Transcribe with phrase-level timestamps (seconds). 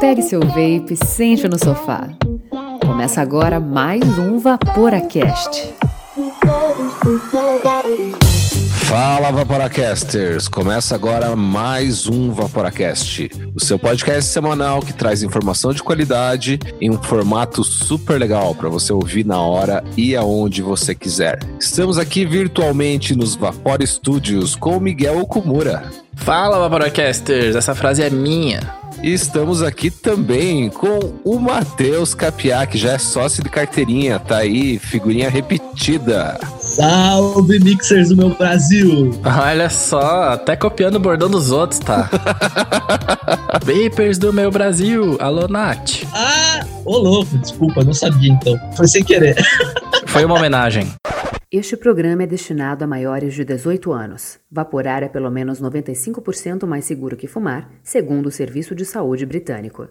[0.00, 2.08] Pegue seu vape, sente no sofá.
[2.86, 5.74] Começa agora mais um Vaporacast.
[8.90, 10.48] Fala Vaporacasters!
[10.48, 16.90] Começa agora mais um Vaporacast, o seu podcast semanal que traz informação de qualidade em
[16.90, 21.38] um formato super legal para você ouvir na hora e aonde você quiser.
[21.60, 25.88] Estamos aqui virtualmente nos Vapor Studios com Miguel Okumura.
[26.20, 28.60] Fala Vaporacasters, essa frase é minha.
[29.02, 34.38] E estamos aqui também com o Matheus Capiá, que já é sócio de carteirinha, tá
[34.38, 36.38] aí, figurinha repetida.
[36.60, 39.18] Salve, mixers do meu Brasil!
[39.24, 42.10] Olha só, até copiando o bordão dos outros, tá?
[43.64, 46.04] Vapers do meu Brasil, alô Nath.
[46.12, 48.54] Ah, ô louco, desculpa, não sabia então.
[48.76, 49.36] Foi sem querer.
[50.06, 50.92] Foi uma homenagem.
[51.52, 54.38] Este programa é destinado a maiores de 18 anos.
[54.48, 59.88] Vaporar é pelo menos 95% mais seguro que fumar, segundo o Serviço de Saúde Britânico.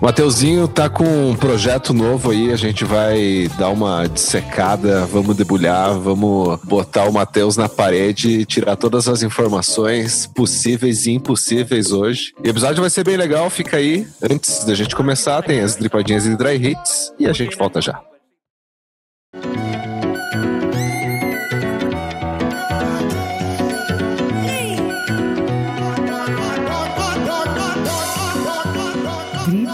[0.00, 5.98] Mateuzinho tá com um projeto novo aí, a gente vai dar uma dissecada, vamos debulhar,
[5.98, 12.32] vamos botar o Matheus na parede e tirar todas as informações possíveis e impossíveis hoje.
[12.40, 14.06] E o episódio vai ser bem legal, fica aí.
[14.22, 18.00] Antes da gente começar, tem as dripadinhas de dry hits e a gente volta já.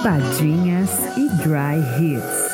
[0.01, 2.51] Dripadinhas e Dry Hits.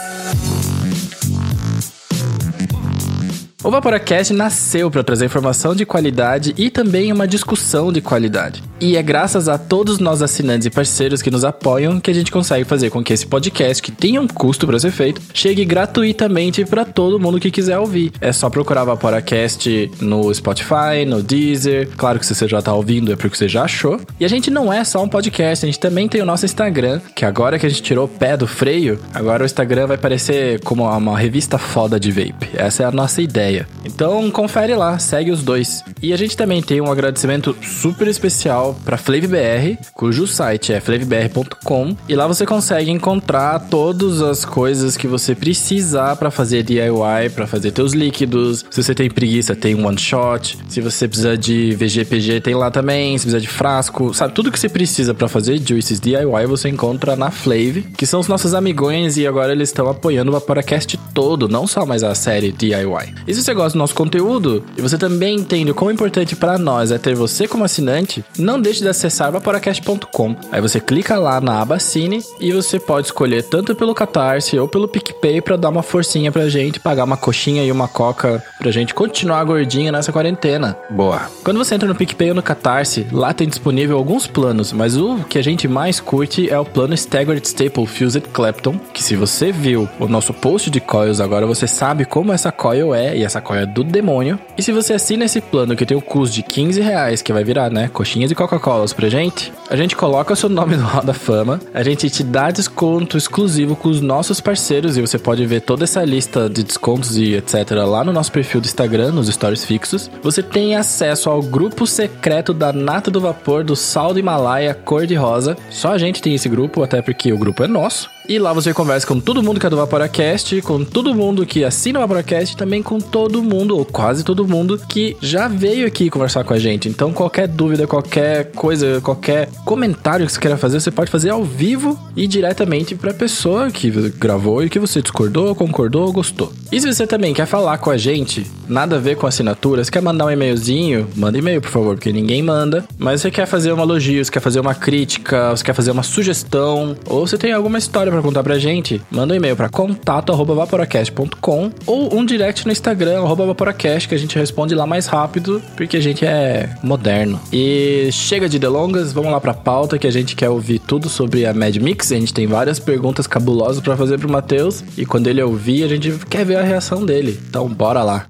[3.62, 8.64] O Vaporacast nasceu para trazer informação de qualidade e também uma discussão de qualidade.
[8.78, 12.30] E é graças a todos nós assinantes e parceiros que nos apoiam que a gente
[12.30, 16.62] consegue fazer com que esse podcast, que tem um custo para ser feito, chegue gratuitamente
[16.66, 18.12] para todo mundo que quiser ouvir.
[18.20, 21.88] É só procurar Vaporacast no Spotify, no Deezer.
[21.96, 23.98] Claro que se você já tá ouvindo é porque você já achou.
[24.20, 27.00] E a gente não é só um podcast, a gente também tem o nosso Instagram,
[27.14, 30.60] que agora que a gente tirou o pé do freio, agora o Instagram vai parecer
[30.60, 32.50] como uma revista foda de vape.
[32.54, 33.66] Essa é a nossa ideia.
[33.86, 35.82] Então confere lá, segue os dois.
[36.02, 41.96] E a gente também tem um agradecimento super especial para FlavBR, cujo site é flavbr.com
[42.08, 47.46] e lá você consegue encontrar todas as coisas que você precisar para fazer DIY, para
[47.46, 48.64] fazer teus líquidos.
[48.70, 50.58] Se você tem preguiça, tem one shot.
[50.68, 53.16] Se você precisa de VGPG, tem lá também.
[53.18, 57.16] Se precisa de frasco, sabe tudo que você precisa para fazer juices DIY você encontra
[57.16, 61.48] na Flav, que são os nossos amigões e agora eles estão apoiando o Vaporacast todo,
[61.48, 63.14] não só mais a série DIY.
[63.26, 66.90] E se você gosta do nosso conteúdo e você também entende como importante para nós
[66.90, 70.36] é ter você como assinante, não deixe de acessar vaporacast.com.
[70.50, 74.68] Aí você clica lá na aba Cine e você pode escolher tanto pelo Catarse ou
[74.68, 78.70] pelo PicPay para dar uma forcinha pra gente, pagar uma coxinha e uma coca pra
[78.70, 80.76] gente continuar gordinho nessa quarentena.
[80.90, 81.30] Boa.
[81.44, 85.18] Quando você entra no PicPay ou no Catarse, lá tem disponível alguns planos, mas o
[85.28, 89.52] que a gente mais curte é o plano Staggered Staple Fused Clapton, que se você
[89.52, 93.40] viu o nosso post de coils agora, você sabe como essa coil é, e essa
[93.40, 94.38] coil é do demônio.
[94.56, 97.44] E se você assina esse plano que tem o custo de 15 reais, que vai
[97.44, 101.12] virar, né, coxinhas e Coca-Colas pra gente, a gente coloca o seu nome no Roda
[101.12, 105.62] Fama, a gente te dá desconto exclusivo com os nossos parceiros, e você pode ver
[105.62, 109.64] toda essa lista de descontos e etc lá no nosso perfil do Instagram, nos stories
[109.64, 110.08] fixos.
[110.22, 115.06] Você tem acesso ao grupo secreto da Nata do Vapor do Sal do Himalaia cor
[115.06, 115.56] de rosa.
[115.68, 118.08] Só a gente tem esse grupo, até porque o grupo é nosso.
[118.28, 121.62] E lá você conversa com todo mundo que é do Vaporacast, com todo mundo que
[121.62, 125.86] assina o Vaporacast e também com todo mundo, ou quase todo mundo, que já veio
[125.86, 126.88] aqui conversar com a gente.
[126.88, 131.44] Então, qualquer dúvida, qualquer coisa, qualquer comentário que você queira fazer, você pode fazer ao
[131.44, 136.52] vivo e diretamente pra pessoa que gravou e que você discordou, concordou ou gostou.
[136.72, 140.02] E se você também quer falar com a gente, nada a ver com assinaturas, quer
[140.02, 142.84] mandar um e-mailzinho, manda e-mail, por favor, porque ninguém manda.
[142.98, 146.02] Mas você quer fazer um elogio, você quer fazer uma crítica, você quer fazer uma
[146.02, 151.70] sugestão, ou você tem alguma história para contar pra gente, manda um e-mail para contato@vaporacast.com
[151.86, 156.00] ou um direct no Instagram @vaporacast que a gente responde lá mais rápido, porque a
[156.00, 157.38] gente é moderno.
[157.52, 161.44] E chega de delongas, vamos lá pra pauta que a gente quer ouvir tudo sobre
[161.44, 162.12] a Mad Mix.
[162.12, 165.88] A gente tem várias perguntas cabulosas para fazer pro Matheus e quando ele ouvir, a
[165.88, 167.38] gente quer ver a reação dele.
[167.48, 168.26] Então bora lá.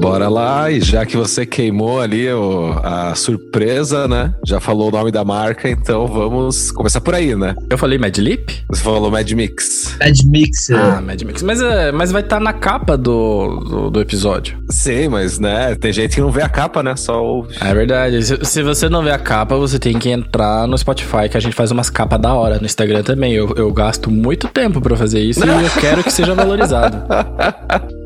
[0.00, 4.34] Bora lá, e já que você queimou ali o, a surpresa, né?
[4.44, 7.54] Já falou o nome da marca, então vamos começar por aí, né?
[7.70, 8.64] Eu falei Mad Lip?
[8.68, 9.96] Você falou Mad Mix.
[9.98, 10.70] Mad Mix.
[10.70, 11.42] Ah, Mad Mix.
[11.42, 14.58] Mas, é, mas vai estar tá na capa do, do, do, episódio.
[14.68, 16.94] Sim, mas né, tem gente que não vê a capa, né?
[16.96, 17.54] Só ouve.
[17.60, 18.22] É verdade.
[18.22, 21.40] Se, se, você não vê a capa, você tem que entrar no Spotify, que a
[21.40, 22.58] gente faz umas capas da hora.
[22.58, 23.32] No Instagram também.
[23.32, 26.98] Eu, eu gasto muito tempo pra fazer isso e eu quero que seja valorizado.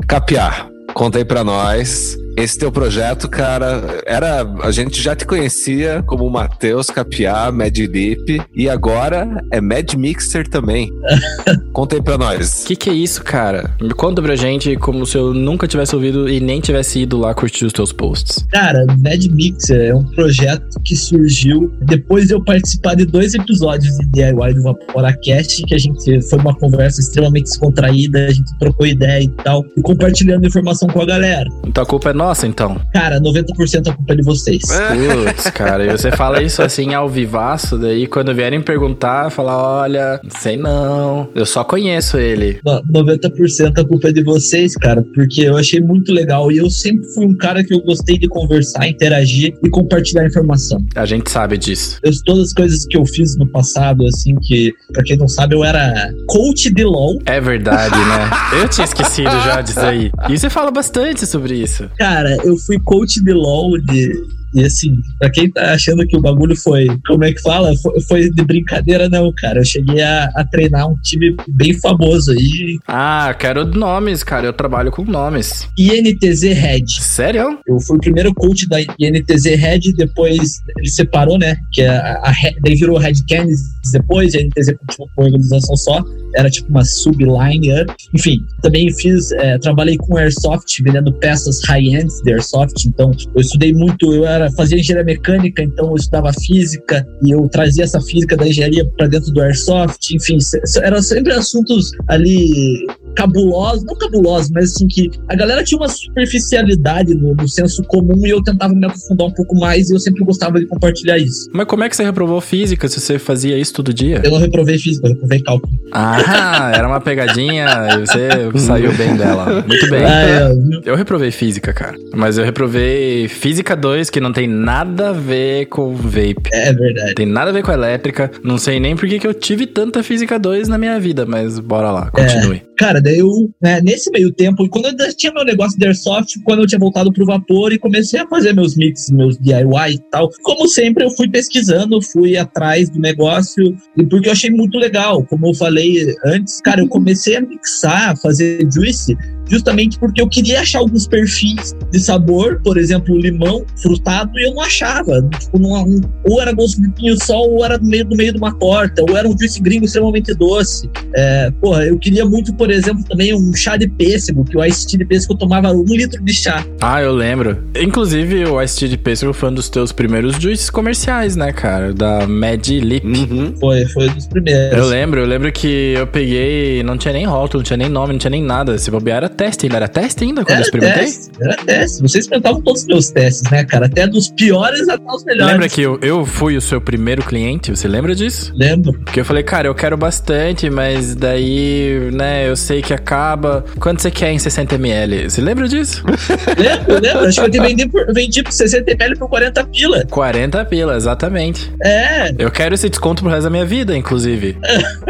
[0.06, 0.70] Capiar.
[0.94, 4.42] Conta aí pra nós esse teu projeto, cara, era.
[4.62, 10.48] A gente já te conhecia como Matheus Capiá, Mad Lip, e agora é Mad Mixer
[10.48, 10.90] também.
[11.72, 12.62] Conta aí pra nós.
[12.62, 13.75] O que, que é isso, cara?
[13.81, 17.34] Me conta pra gente como se eu nunca tivesse ouvido e nem tivesse ido lá
[17.34, 18.44] curtir os teus posts.
[18.50, 23.96] Cara, Mad Mixer é um projeto que surgiu depois de eu participar de dois episódios
[23.98, 28.87] de DIY do Vaporacast, que a gente foi uma conversa extremamente descontraída, a gente trocou
[28.87, 31.48] ideia e tal, e compartilhando informação com a galera.
[31.66, 32.80] Então a culpa é nossa, então?
[32.92, 34.62] Cara, 90% a culpa é de vocês.
[34.62, 40.20] Putz, cara, e você fala isso assim ao vivaço, daí quando vierem perguntar, falar, olha,
[40.38, 42.60] sei não, eu só conheço ele.
[42.64, 46.70] No- 90% a culpa é de vocês, cara, porque eu achei muito legal e eu
[46.70, 50.84] sempre fui um cara que eu gostei de conversar, interagir e compartilhar informação.
[50.94, 51.98] A gente sabe disso.
[52.02, 55.54] Eu, todas as coisas que eu fiz no passado, assim, que, pra quem não sabe,
[55.54, 57.18] eu era coach de LOL.
[57.26, 58.30] É verdade, né?
[58.60, 60.10] Eu tinha esquecido já disso aí.
[60.28, 61.88] E você fala bastante sobre isso.
[61.98, 62.09] Cara,
[62.44, 64.39] eu fui coach de LOL de.
[64.55, 67.73] E assim, pra quem tá achando que o bagulho foi, como é que fala?
[67.76, 69.61] Foi, foi de brincadeira, não, cara.
[69.61, 74.47] Eu cheguei a, a treinar um time bem famoso aí, Ah, quero nomes, cara.
[74.47, 75.69] Eu trabalho com nomes.
[75.79, 76.87] INTZ Red.
[77.00, 77.58] Sério?
[77.67, 81.56] Eu fui o primeiro coach da INTZ Red, depois ele separou, né?
[81.73, 83.61] Que a, a, Red- daí virou Red Canids
[83.93, 86.02] depois, a INTZ continuou com uma organização só.
[86.37, 87.93] Era tipo uma subline up.
[88.14, 92.87] Enfim, também fiz, é, trabalhei com Airsoft, vendendo peças high-end de Airsoft.
[92.87, 97.48] Então, eu estudei muito, eu era, fazia engenharia mecânica, então eu estudava física e eu
[97.48, 100.14] trazia essa física da engenharia para dentro do Airsoft.
[100.14, 100.38] Enfim,
[100.82, 107.14] eram sempre assuntos ali cabulosos, não cabulosos, mas assim que a galera tinha uma superficialidade
[107.14, 110.24] no, no senso comum e eu tentava me aprofundar um pouco mais e eu sempre
[110.24, 111.48] gostava de compartilhar isso.
[111.52, 114.20] Mas como é que você reprovou física se você fazia isso todo dia?
[114.24, 115.72] Eu não reprovei física, eu reprovei cálculo.
[115.92, 119.64] Ah, era uma pegadinha e você saiu bem dela.
[119.66, 120.04] Muito bem.
[120.04, 120.50] Ah, é?
[120.84, 121.96] Eu reprovei física, cara.
[122.14, 126.50] Mas eu reprovei física 2, que não tem nada a ver com vape.
[126.52, 127.14] é verdade.
[127.14, 128.30] Tem nada a ver com elétrica.
[128.42, 131.58] Não sei nem por que que eu tive tanta física 2 na minha vida, mas
[131.58, 132.62] bora lá, continue.
[132.76, 133.31] Cara, daí eu,
[133.62, 137.12] né, nesse meio tempo, quando eu tinha meu negócio de Airsoft, quando eu tinha voltado
[137.12, 141.11] pro vapor e comecei a fazer meus mixes, meus DIY e tal, como sempre, eu
[141.11, 145.25] fui pesquisando, fui atrás do negócio, e porque eu achei muito legal.
[145.26, 149.17] Como eu falei antes, cara, eu comecei a mixar, fazer juice,
[149.50, 154.55] justamente porque eu queria achar alguns perfis de sabor, por exemplo, limão, frutado, e eu
[154.55, 155.23] não achava.
[155.38, 155.85] Tipo, não,
[156.25, 159.17] ou era gosto de pinho-sol, ou era no meio, do meio de uma torta, ou
[159.17, 160.88] era um juice gringo extremamente doce.
[161.14, 164.87] É, porra, eu queria muito, por exemplo, também um chá de pêssego, que o ice
[164.87, 166.64] tea de pêssego eu tomava um litro de chá.
[166.81, 167.62] Ah, eu lembro.
[167.79, 171.93] Inclusive, o Ice Tea de Pêssego foi um dos teus primeiros juices comerciais, né, cara?
[171.93, 173.06] Da Mad Lip.
[173.06, 173.55] Uhum.
[173.58, 174.79] Foi, foi um dos primeiros.
[174.79, 178.12] Eu lembro, eu lembro que eu peguei, não tinha nem rótulo, não tinha nem nome,
[178.12, 178.79] não tinha nem nada.
[178.79, 181.04] Se bobear era teste ainda, era teste ainda quando eu Era experimentei?
[181.04, 182.02] teste, era teste.
[182.02, 183.87] Vocês experimentavam todos os meus testes, né, cara?
[183.87, 185.52] Até dos piores até os melhores.
[185.52, 187.70] Lembra que eu, eu fui o seu primeiro cliente?
[187.70, 188.52] Você lembra disso?
[188.54, 188.92] Lembro.
[188.92, 193.64] Porque eu falei, cara, eu quero bastante, mas daí, né, eu sei que acaba.
[193.78, 195.31] Quanto você quer em 60ml?
[195.31, 196.04] Você lembra disso?
[196.58, 197.26] Lembro, lembro.
[197.26, 200.04] Acho que eu vendi por, vendi por 60 ml por 40 pila.
[200.10, 201.72] 40 pila, exatamente.
[201.82, 204.58] É, Eu quero esse desconto pro resto da minha vida, inclusive.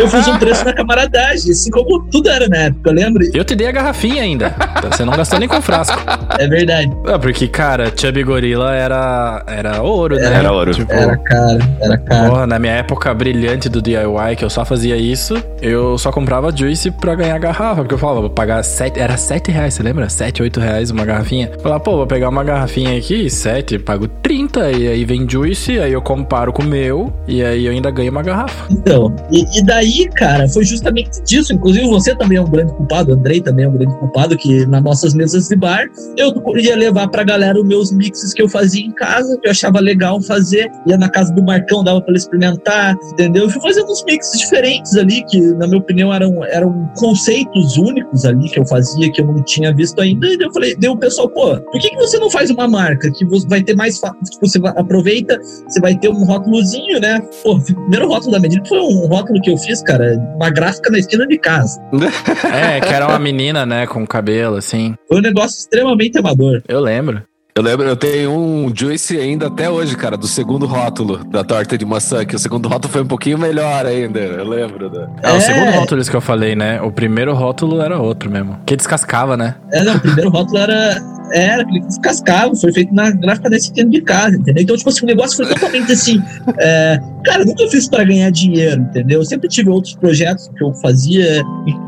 [0.00, 3.24] eu fiz um preço na camaradagem, assim como tudo era na época, eu lembro.
[3.32, 4.54] Eu te dei a garrafinha ainda.
[4.90, 5.98] Você não gastou nem com frasco.
[6.38, 6.90] É verdade.
[7.06, 10.32] Ah, porque, cara, Chubby Gorilla era, era ouro, né?
[10.34, 10.72] Era ouro.
[10.72, 12.30] Tipo, Era caro, era caro.
[12.30, 16.54] Porra, na minha época brilhante do DIY, que eu só fazia isso, eu só comprava
[16.54, 17.82] Juice pra ganhar garrafa.
[17.82, 18.98] Porque eu falava, vou pagar 7.
[18.98, 20.08] Era 7 reais, você lembra?
[20.08, 21.50] 7, 8 reais uma garrafinha.
[21.52, 24.70] Eu Falava, pô, vou pegar uma garrafinha aqui, 7, pago 30.
[24.72, 28.10] E aí vem Juice, aí eu comparo com o meu, e aí eu ainda ganho
[28.10, 28.66] uma garrafa.
[28.70, 31.52] Então, e, e daí, cara, foi justamente disso.
[31.52, 34.82] Inclusive, você também é um grande culpado, Andrei também é um grande culpado, que nas
[34.82, 38.84] nossas mesas de bar, eu ia levar pra galera os meus mixes que eu fazia
[38.84, 40.70] em casa, que eu achava legal fazer.
[40.86, 43.44] Ia na casa do Marcão, dava pra ele experimentar, entendeu?
[43.44, 48.24] Eu fui fazendo uns mixes diferentes ali, que, na minha opinião, eram, eram conceitos únicos
[48.24, 50.26] ali que eu fazia, que eu não tinha visto ainda.
[50.26, 53.10] E eu falei, deu o pessoal, pô, por que, que você não faz uma marca
[53.10, 53.96] que você vai ter mais.
[53.96, 57.20] Tipo, você aproveita você vai ter um rótulozinho, né?
[57.42, 60.90] Pô, o primeiro rótulo da medida foi um rótulo que eu fiz, cara, uma gráfica
[60.90, 61.80] na esquina de casa.
[62.50, 64.94] É, que era uma menina, né, com cabelo, assim.
[65.08, 66.62] Foi um negócio extremamente amador.
[66.68, 67.22] Eu lembro.
[67.54, 71.76] Eu lembro, eu tenho um Juice ainda até hoje, cara, do segundo rótulo da torta
[71.76, 74.20] de maçã, que o segundo rótulo foi um pouquinho melhor ainda.
[74.20, 74.88] Eu lembro.
[74.88, 75.08] Né?
[75.22, 75.40] É, o É.
[75.40, 76.80] segundo rótulo isso que eu falei, né?
[76.80, 78.56] O primeiro rótulo era outro mesmo.
[78.64, 79.56] Que descascava, né?
[79.72, 80.96] É, não, o primeiro rótulo era.
[81.32, 84.62] Era aquele que descascava, foi feito na gráfica da esquina de casa, entendeu?
[84.64, 86.20] Então, tipo assim, o negócio foi totalmente assim.
[86.58, 89.20] é, cara, eu nunca fiz pra ganhar dinheiro, entendeu?
[89.20, 91.40] Eu sempre tive outros projetos que eu fazia,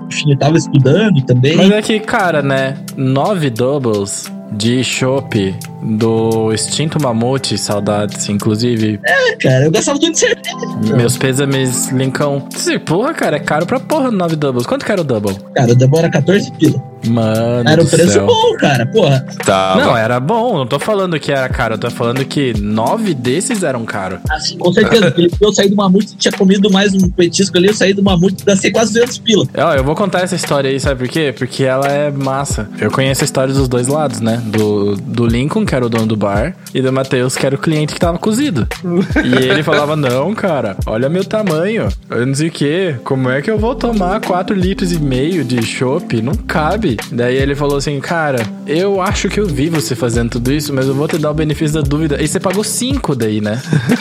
[0.09, 1.57] enfim, eu tava estudando também.
[1.57, 2.77] Mas é que, cara, né?
[2.97, 9.01] Nove doubles de chopp do extinto Mamute, saudades, inclusive.
[9.05, 10.97] É, cara, eu gostava tudo de cerveja.
[10.97, 12.47] Meus pêsames, Lincão.
[12.85, 14.67] Porra, cara, é caro pra porra 9 doubles.
[14.67, 15.37] Quanto que era o double?
[15.55, 16.92] Cara, o double era 14 pila.
[17.07, 17.69] Mano.
[17.69, 18.27] Era um preço céu.
[18.27, 19.27] bom, cara, porra.
[19.45, 19.77] Tá.
[19.77, 20.59] Não, era bom.
[20.59, 21.75] Não tô falando que era caro.
[21.75, 24.21] Eu tô falando que nove desses eram caros.
[24.31, 25.11] Assim, com certeza.
[25.13, 28.45] porque eu saí do mamute, tinha comido mais um petisco ali, eu saí do mamute,
[28.45, 29.47] gastei quase 200 pila.
[29.57, 31.35] Ó, eu vou contar essa história aí, sabe por quê?
[31.37, 32.69] Porque ela é massa.
[32.81, 34.41] Eu conheço a história dos dois lados, né?
[34.45, 37.59] Do, do Lincoln, que era o dono do bar, e do Matheus, que era o
[37.59, 38.67] cliente que tava cozido.
[39.25, 41.89] e ele falava: Não, cara, olha meu tamanho.
[42.11, 42.97] Eu não sei o quê.
[43.05, 46.21] Como é que eu vou tomar 4 litros e meio de chopp?
[46.21, 46.92] Não cabe.
[47.11, 50.87] Daí ele falou assim: Cara, eu acho que eu vi você fazendo tudo isso, mas
[50.87, 52.23] eu vou te dar o benefício da dúvida.
[52.23, 53.61] E você pagou 5 daí, né?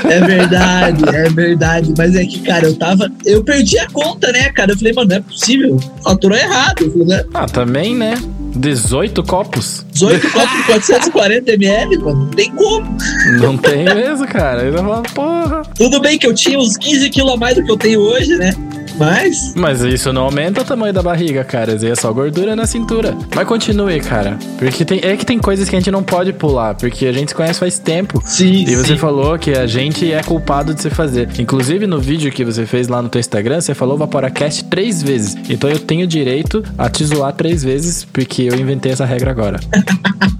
[0.10, 1.93] É verdade, é verdade.
[1.98, 3.12] Mas é que, cara, eu tava.
[3.25, 4.71] Eu perdi a conta, né, cara?
[4.71, 5.79] Eu falei, mano, não é possível.
[6.03, 6.91] Faturou errado.
[7.05, 7.24] Né?
[7.33, 8.15] ah, também, né?
[8.55, 9.86] 18 copos.
[9.91, 12.25] 18 copos de 440 ml, mano.
[12.25, 12.98] Não tem como.
[13.39, 14.63] Não tem mesmo, cara.
[14.63, 15.62] Eu falo, porra.
[15.75, 18.36] Tudo bem que eu tinha uns 15 quilos a mais do que eu tenho hoje,
[18.38, 18.53] né?
[18.98, 19.53] Mas.
[19.55, 21.77] Mas isso não aumenta o tamanho da barriga, cara.
[21.81, 23.15] É só gordura na cintura.
[23.36, 24.38] Mas continue, cara.
[24.57, 27.29] Porque tem, é que tem coisas que a gente não pode pular, porque a gente
[27.29, 28.21] se conhece faz tempo.
[28.25, 28.98] Sim, E você sim.
[28.98, 31.29] falou que a gente é culpado de se fazer.
[31.39, 35.36] Inclusive, no vídeo que você fez lá no teu Instagram, você falou Vaporacast três vezes.
[35.50, 39.60] Então eu tenho direito a te zoar três vezes, porque eu inventei essa regra agora.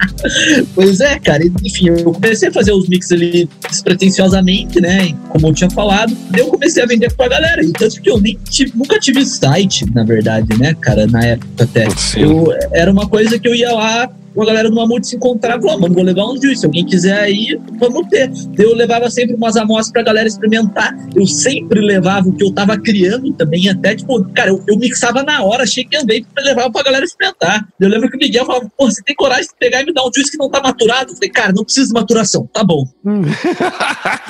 [0.75, 1.43] Pois é, cara.
[1.63, 5.13] Enfim, eu comecei a fazer os mix ali despretensiosamente, né?
[5.29, 6.15] Como eu tinha falado.
[6.29, 7.63] Daí eu comecei a vender pra galera.
[7.63, 11.08] E tanto que eu nem tive, nunca tive site, na verdade, né, cara?
[11.08, 11.88] Na época até.
[12.15, 15.57] Eu, era uma coisa que eu ia lá com a galera do Mamute se encontrar
[15.57, 16.61] e falar, mano, vou levar uns juice.
[16.61, 18.31] Se alguém quiser aí, vamos ter.
[18.57, 20.95] Eu levava sempre umas amostras pra galera experimentar.
[21.15, 25.23] Eu sempre levava o que eu tava criando também, até tipo, cara, eu, eu mixava
[25.23, 27.65] na hora, achei que andei pra levar pra galera experimentar.
[27.79, 30.03] Eu lembro que o Miguel falava, pô, você tem coragem de pegar e me dar
[30.03, 31.11] um juice que não tá maturado?
[31.11, 32.85] Eu falei, cara, não precisa de maturação, tá bom.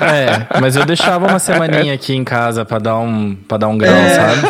[0.00, 3.78] É, mas eu deixava uma semaninha aqui em casa pra dar um, pra dar um
[3.78, 4.14] grão, É.
[4.14, 4.42] sabe?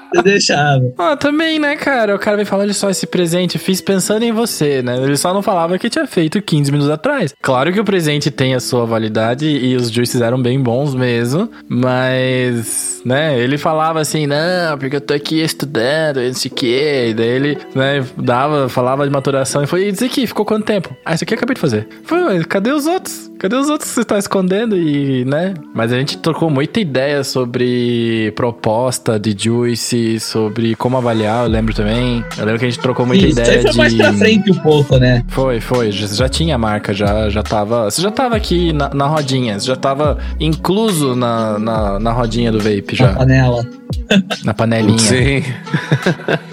[0.12, 0.92] Eu deixava.
[0.98, 2.14] Ah, também, né, cara?
[2.14, 4.96] O cara veio falar, olha só, esse presente, fiz pensando em você, né?
[4.96, 7.34] Ele só não falava que tinha feito 15 minutos atrás.
[7.40, 11.50] Claro que o presente tem a sua validade e os juices eram bem bons mesmo,
[11.68, 17.06] mas, né, ele falava assim, não, porque eu tô aqui estudando, não sei o quê.
[17.10, 20.64] E daí ele, né, dava, falava de maturação e foi, e isso aqui, ficou quanto
[20.64, 20.94] tempo?
[21.04, 21.88] Ah, isso aqui eu acabei de fazer.
[22.04, 23.30] Foi, mas cadê os outros?
[23.38, 24.76] Cadê os outros que você tá escondendo?
[24.76, 25.54] E, né?
[25.74, 31.74] Mas a gente trocou muita ideia sobre proposta de juice, sobre como avaliar, eu lembro
[31.74, 32.24] também.
[32.36, 33.76] Eu lembro que a gente trocou muita Isso ideia foi de.
[33.76, 35.24] mais pra frente um pouco, né?
[35.28, 35.90] Foi, foi.
[35.90, 37.90] Já, já tinha a marca, já, já tava.
[37.90, 42.50] Você já tava aqui na, na rodinha, você já tava incluso na, na, na rodinha
[42.52, 43.64] do vape Na já, panela.
[44.44, 44.98] Na panelinha.
[44.98, 45.42] Sim.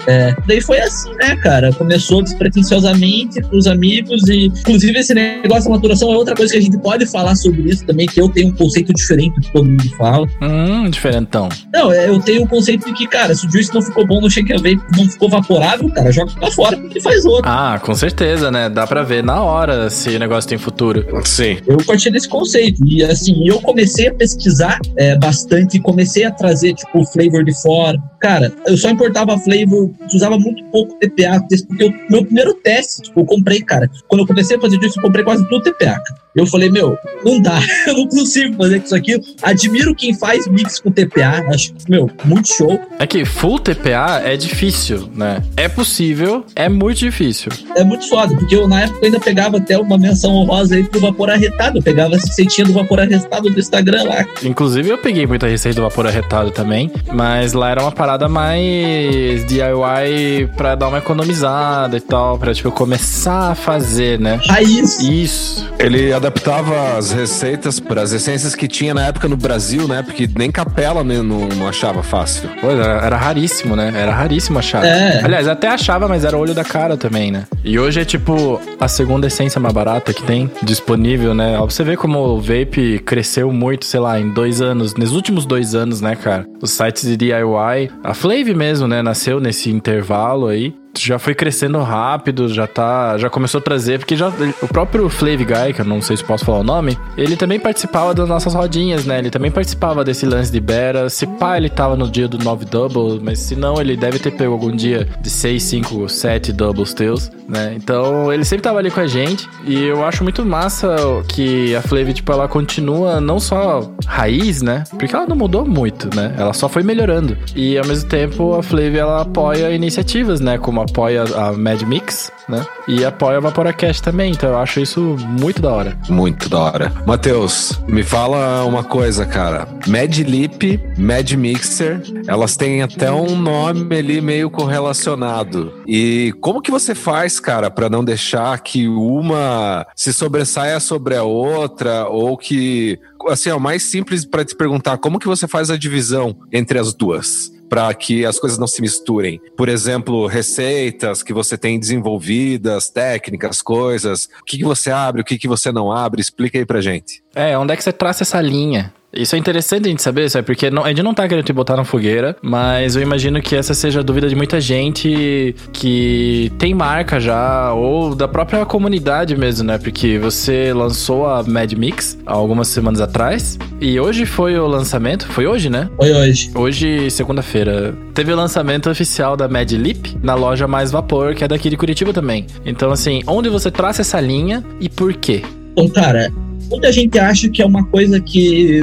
[0.06, 0.34] É.
[0.46, 1.72] Daí foi assim, né, cara?
[1.72, 6.58] Começou despretensiosamente com os amigos e, inclusive, esse negócio da maturação é outra coisa que
[6.58, 9.52] a gente pode falar sobre isso também, que eu tenho um conceito diferente do que
[9.52, 10.26] todo mundo fala.
[10.40, 11.48] Hum, diferentão.
[11.72, 14.20] Não, é, eu tenho um conceito de que, cara, se o juice não ficou bom
[14.20, 17.48] no shake and vape, não ficou vaporável, cara, joga pra fora e faz outro.
[17.48, 18.68] Ah, com certeza, né?
[18.68, 21.04] Dá pra ver na hora se o negócio tem futuro.
[21.24, 21.58] Sim.
[21.66, 22.80] Eu parti desse conceito.
[22.86, 27.54] E assim, eu comecei a pesquisar é, bastante, comecei a trazer, tipo, o flavor de
[27.62, 27.98] fora.
[28.20, 33.20] Cara, eu só importava flavor, usava muito pouco TPA, porque o meu primeiro teste, tipo,
[33.20, 33.90] eu comprei, cara.
[34.08, 36.21] Quando eu comecei a fazer isso, eu comprei quase tudo TPA, cara.
[36.34, 39.20] Eu falei, meu, não dá, eu não consigo fazer com isso aqui.
[39.42, 42.80] Admiro quem faz mix com TPA, acho, meu, muito show.
[42.98, 45.42] É que full TPA é difícil, né?
[45.56, 47.52] É possível, é muito difícil.
[47.76, 51.00] É muito foda, porque eu na época ainda pegava até uma menção honrosa aí pro
[51.00, 51.78] vapor arretado.
[51.78, 54.26] Eu pegava a receitinha do vapor arretado do Instagram lá.
[54.42, 59.44] Inclusive, eu peguei muita receita do vapor arretado também, mas lá era uma parada mais
[59.46, 64.40] DIY pra dar uma economizada e tal, pra, tipo, começar a fazer, né?
[64.46, 65.00] Raiz.
[65.00, 65.70] Isso.
[65.78, 70.02] Ele adaptava as receitas para as essências que tinha na época no Brasil, né?
[70.02, 72.48] Porque nem capela né, não, não achava fácil.
[72.60, 73.92] Pô, era, era raríssimo, né?
[73.96, 74.84] Era raríssimo achar.
[74.84, 75.20] É.
[75.24, 77.44] Aliás, até achava, mas era olho da cara também, né?
[77.64, 81.58] E hoje é tipo a segunda essência mais barata que tem disponível, né?
[81.58, 85.44] Ó, Você vê como o vape cresceu muito, sei lá, em dois anos, nos últimos
[85.44, 86.46] dois anos, né, cara?
[86.60, 90.72] Os sites de DIY, a Flave mesmo, né, nasceu nesse intervalo aí.
[90.98, 93.16] Já foi crescendo rápido, já tá.
[93.18, 94.30] Já começou a trazer, porque já.
[94.60, 97.58] O próprio Flave Guy, que eu não sei se posso falar o nome, ele também
[97.58, 99.18] participava das nossas rodinhas, né?
[99.18, 101.08] Ele também participava desse lance de Bera.
[101.08, 104.32] Se pá, ele tava no dia do 9 double, mas se não, ele deve ter
[104.32, 107.72] pego algum dia de 6, 5, 7 doubles teus, né?
[107.76, 109.48] Então ele sempre tava ali com a gente.
[109.64, 110.94] E eu acho muito massa
[111.28, 114.84] que a Flave, tipo, ela continua não só raiz, né?
[114.98, 116.34] Porque ela não mudou muito, né?
[116.36, 117.36] Ela só foi melhorando.
[117.56, 120.58] E ao mesmo tempo a Flave ela apoia iniciativas, né?
[120.58, 122.64] Como apoia a Mad Mix, né?
[122.86, 125.98] E apoia a Vaporacast também, então eu acho isso muito da hora.
[126.08, 126.92] Muito da hora.
[127.06, 129.66] Matheus, me fala uma coisa, cara.
[129.86, 135.72] Mad Lip, Mad Mixer, elas têm até um nome ali meio correlacionado.
[135.86, 141.22] E como que você faz, cara, para não deixar que uma se sobressaia sobre a
[141.22, 142.98] outra ou que
[143.28, 146.78] assim, é o mais simples para te perguntar como que você faz a divisão entre
[146.78, 147.52] as duas?
[147.72, 149.40] Para que as coisas não se misturem.
[149.56, 154.28] Por exemplo, receitas que você tem desenvolvidas, técnicas, coisas.
[154.42, 156.20] O que, que você abre, o que, que você não abre?
[156.20, 157.24] Explica aí pra gente.
[157.34, 158.92] É, onde é que você traça essa linha?
[159.14, 160.46] Isso é interessante a gente saber, sabe?
[160.46, 163.54] Porque não, a gente não tá querendo te botar na fogueira, mas eu imagino que
[163.54, 169.36] essa seja a dúvida de muita gente que tem marca já, ou da própria comunidade
[169.36, 169.76] mesmo, né?
[169.76, 175.26] Porque você lançou a Mad Mix algumas semanas atrás, e hoje foi o lançamento.
[175.28, 175.90] Foi hoje, né?
[175.96, 176.50] Foi hoje.
[176.54, 177.94] Hoje, segunda-feira.
[178.14, 181.76] Teve o lançamento oficial da Mad Lip na loja Mais Vapor, que é daqui de
[181.76, 182.46] Curitiba também.
[182.64, 185.42] Então, assim, onde você traça essa linha e por quê?
[185.74, 186.32] Bom, cara,
[186.70, 188.82] muita gente acha que é uma coisa que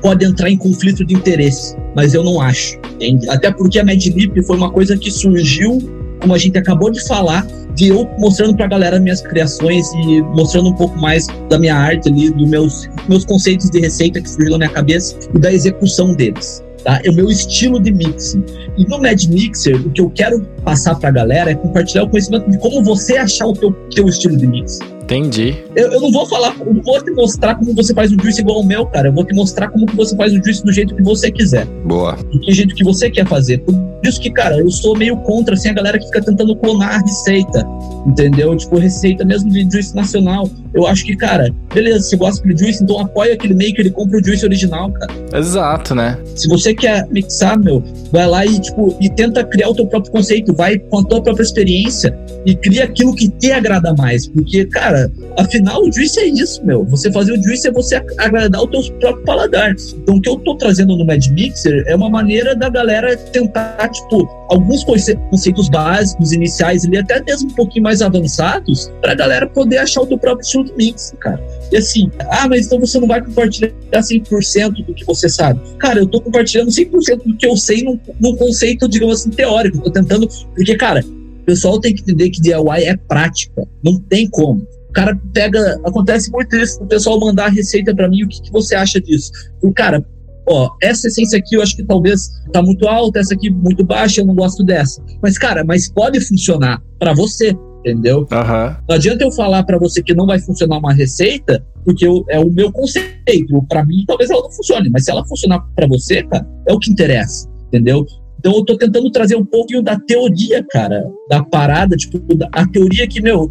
[0.00, 2.78] pode entrar em conflito de interesse, mas eu não acho.
[2.94, 3.28] Entende?
[3.28, 5.78] Até porque a MedLip foi uma coisa que surgiu,
[6.20, 10.70] como a gente acabou de falar, de eu mostrando pra galera minhas criações e mostrando
[10.70, 14.52] um pouco mais da minha arte ali, dos meus, meus conceitos de receita que surgiram
[14.52, 16.64] na minha cabeça e da execução deles.
[16.82, 17.00] Tá?
[17.04, 18.44] É o meu estilo de mixing.
[18.78, 22.48] E no Mad Mixer, o que eu quero passar pra galera é compartilhar o conhecimento
[22.50, 24.95] de como você achar o teu, teu estilo de mixing.
[25.06, 25.56] Entendi.
[25.76, 28.40] Eu, eu, não vou falar, eu não vou te mostrar como você faz o juice
[28.40, 29.06] igual ao meu, cara.
[29.06, 31.64] Eu vou te mostrar como que você faz o juice do jeito que você quiser.
[31.84, 32.16] Boa.
[32.16, 33.58] Do jeito que você quer fazer.
[33.58, 36.96] Por isso que, cara, eu sou meio contra, assim, a galera que fica tentando clonar
[36.96, 37.64] a receita.
[38.04, 38.56] Entendeu?
[38.56, 40.50] Tipo, receita mesmo de juice nacional.
[40.74, 44.18] Eu acho que, cara, beleza, você gosta de juice, então apoia aquele maker e compra
[44.18, 45.12] o juice original, cara.
[45.38, 46.18] Exato, né?
[46.34, 50.10] Se você quer mixar, meu, vai lá e, tipo, e tenta criar o teu próprio
[50.10, 50.52] conceito.
[50.52, 54.26] Vai com a tua própria experiência e cria aquilo que te agrada mais.
[54.26, 54.95] Porque, cara,
[55.36, 56.84] afinal, o juice é isso, meu.
[56.84, 59.74] Você fazer o juice é você agradar o teu próprio paladar.
[59.96, 63.88] Então, o que eu tô trazendo no Mad Mixer é uma maneira da galera tentar,
[63.88, 69.78] tipo, alguns conceitos básicos, iniciais, ali, até mesmo um pouquinho mais avançados, pra galera poder
[69.78, 71.42] achar o teu próprio estilo de mix, cara.
[71.72, 75.60] E assim, ah, mas então você não vai compartilhar 100% do que você sabe.
[75.78, 79.80] Cara, eu tô compartilhando 100% do que eu sei num, num conceito, digamos assim, teórico.
[79.80, 84.28] tô tentando, porque, cara, o pessoal tem que entender que DIY é prática, não tem
[84.28, 84.66] como.
[84.96, 85.78] O cara pega.
[85.84, 88.98] Acontece muito isso, o pessoal mandar a receita para mim, o que, que você acha
[88.98, 89.30] disso?
[89.62, 90.02] O cara,
[90.48, 94.22] ó, essa essência aqui eu acho que talvez tá muito alta, essa aqui muito baixa,
[94.22, 95.02] eu não gosto dessa.
[95.22, 98.20] Mas, cara, mas pode funcionar para você, entendeu?
[98.20, 98.76] Uhum.
[98.88, 102.40] Não adianta eu falar para você que não vai funcionar uma receita, porque eu, é
[102.40, 103.62] o meu conceito.
[103.68, 106.78] Para mim, talvez ela não funcione, mas se ela funcionar para você, cara, é o
[106.78, 108.06] que interessa, entendeu?
[108.38, 112.18] Então eu tô tentando trazer um pouquinho da teoria, cara, da parada, tipo,
[112.52, 113.50] a teoria que, meu,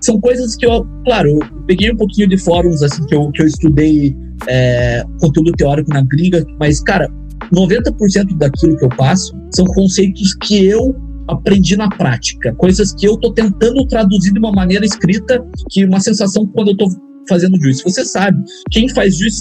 [0.00, 3.42] são coisas que eu, claro, eu peguei um pouquinho de fóruns, assim, que eu, que
[3.42, 4.16] eu estudei
[4.48, 7.08] é, conteúdo teórico na gringa, mas, cara,
[7.54, 10.94] 90% daquilo que eu passo são conceitos que eu
[11.28, 16.00] aprendi na prática, coisas que eu tô tentando traduzir de uma maneira escrita, que uma
[16.00, 16.88] sensação quando eu tô
[17.28, 17.82] fazendo juice.
[17.82, 19.40] Você sabe, quem faz juice,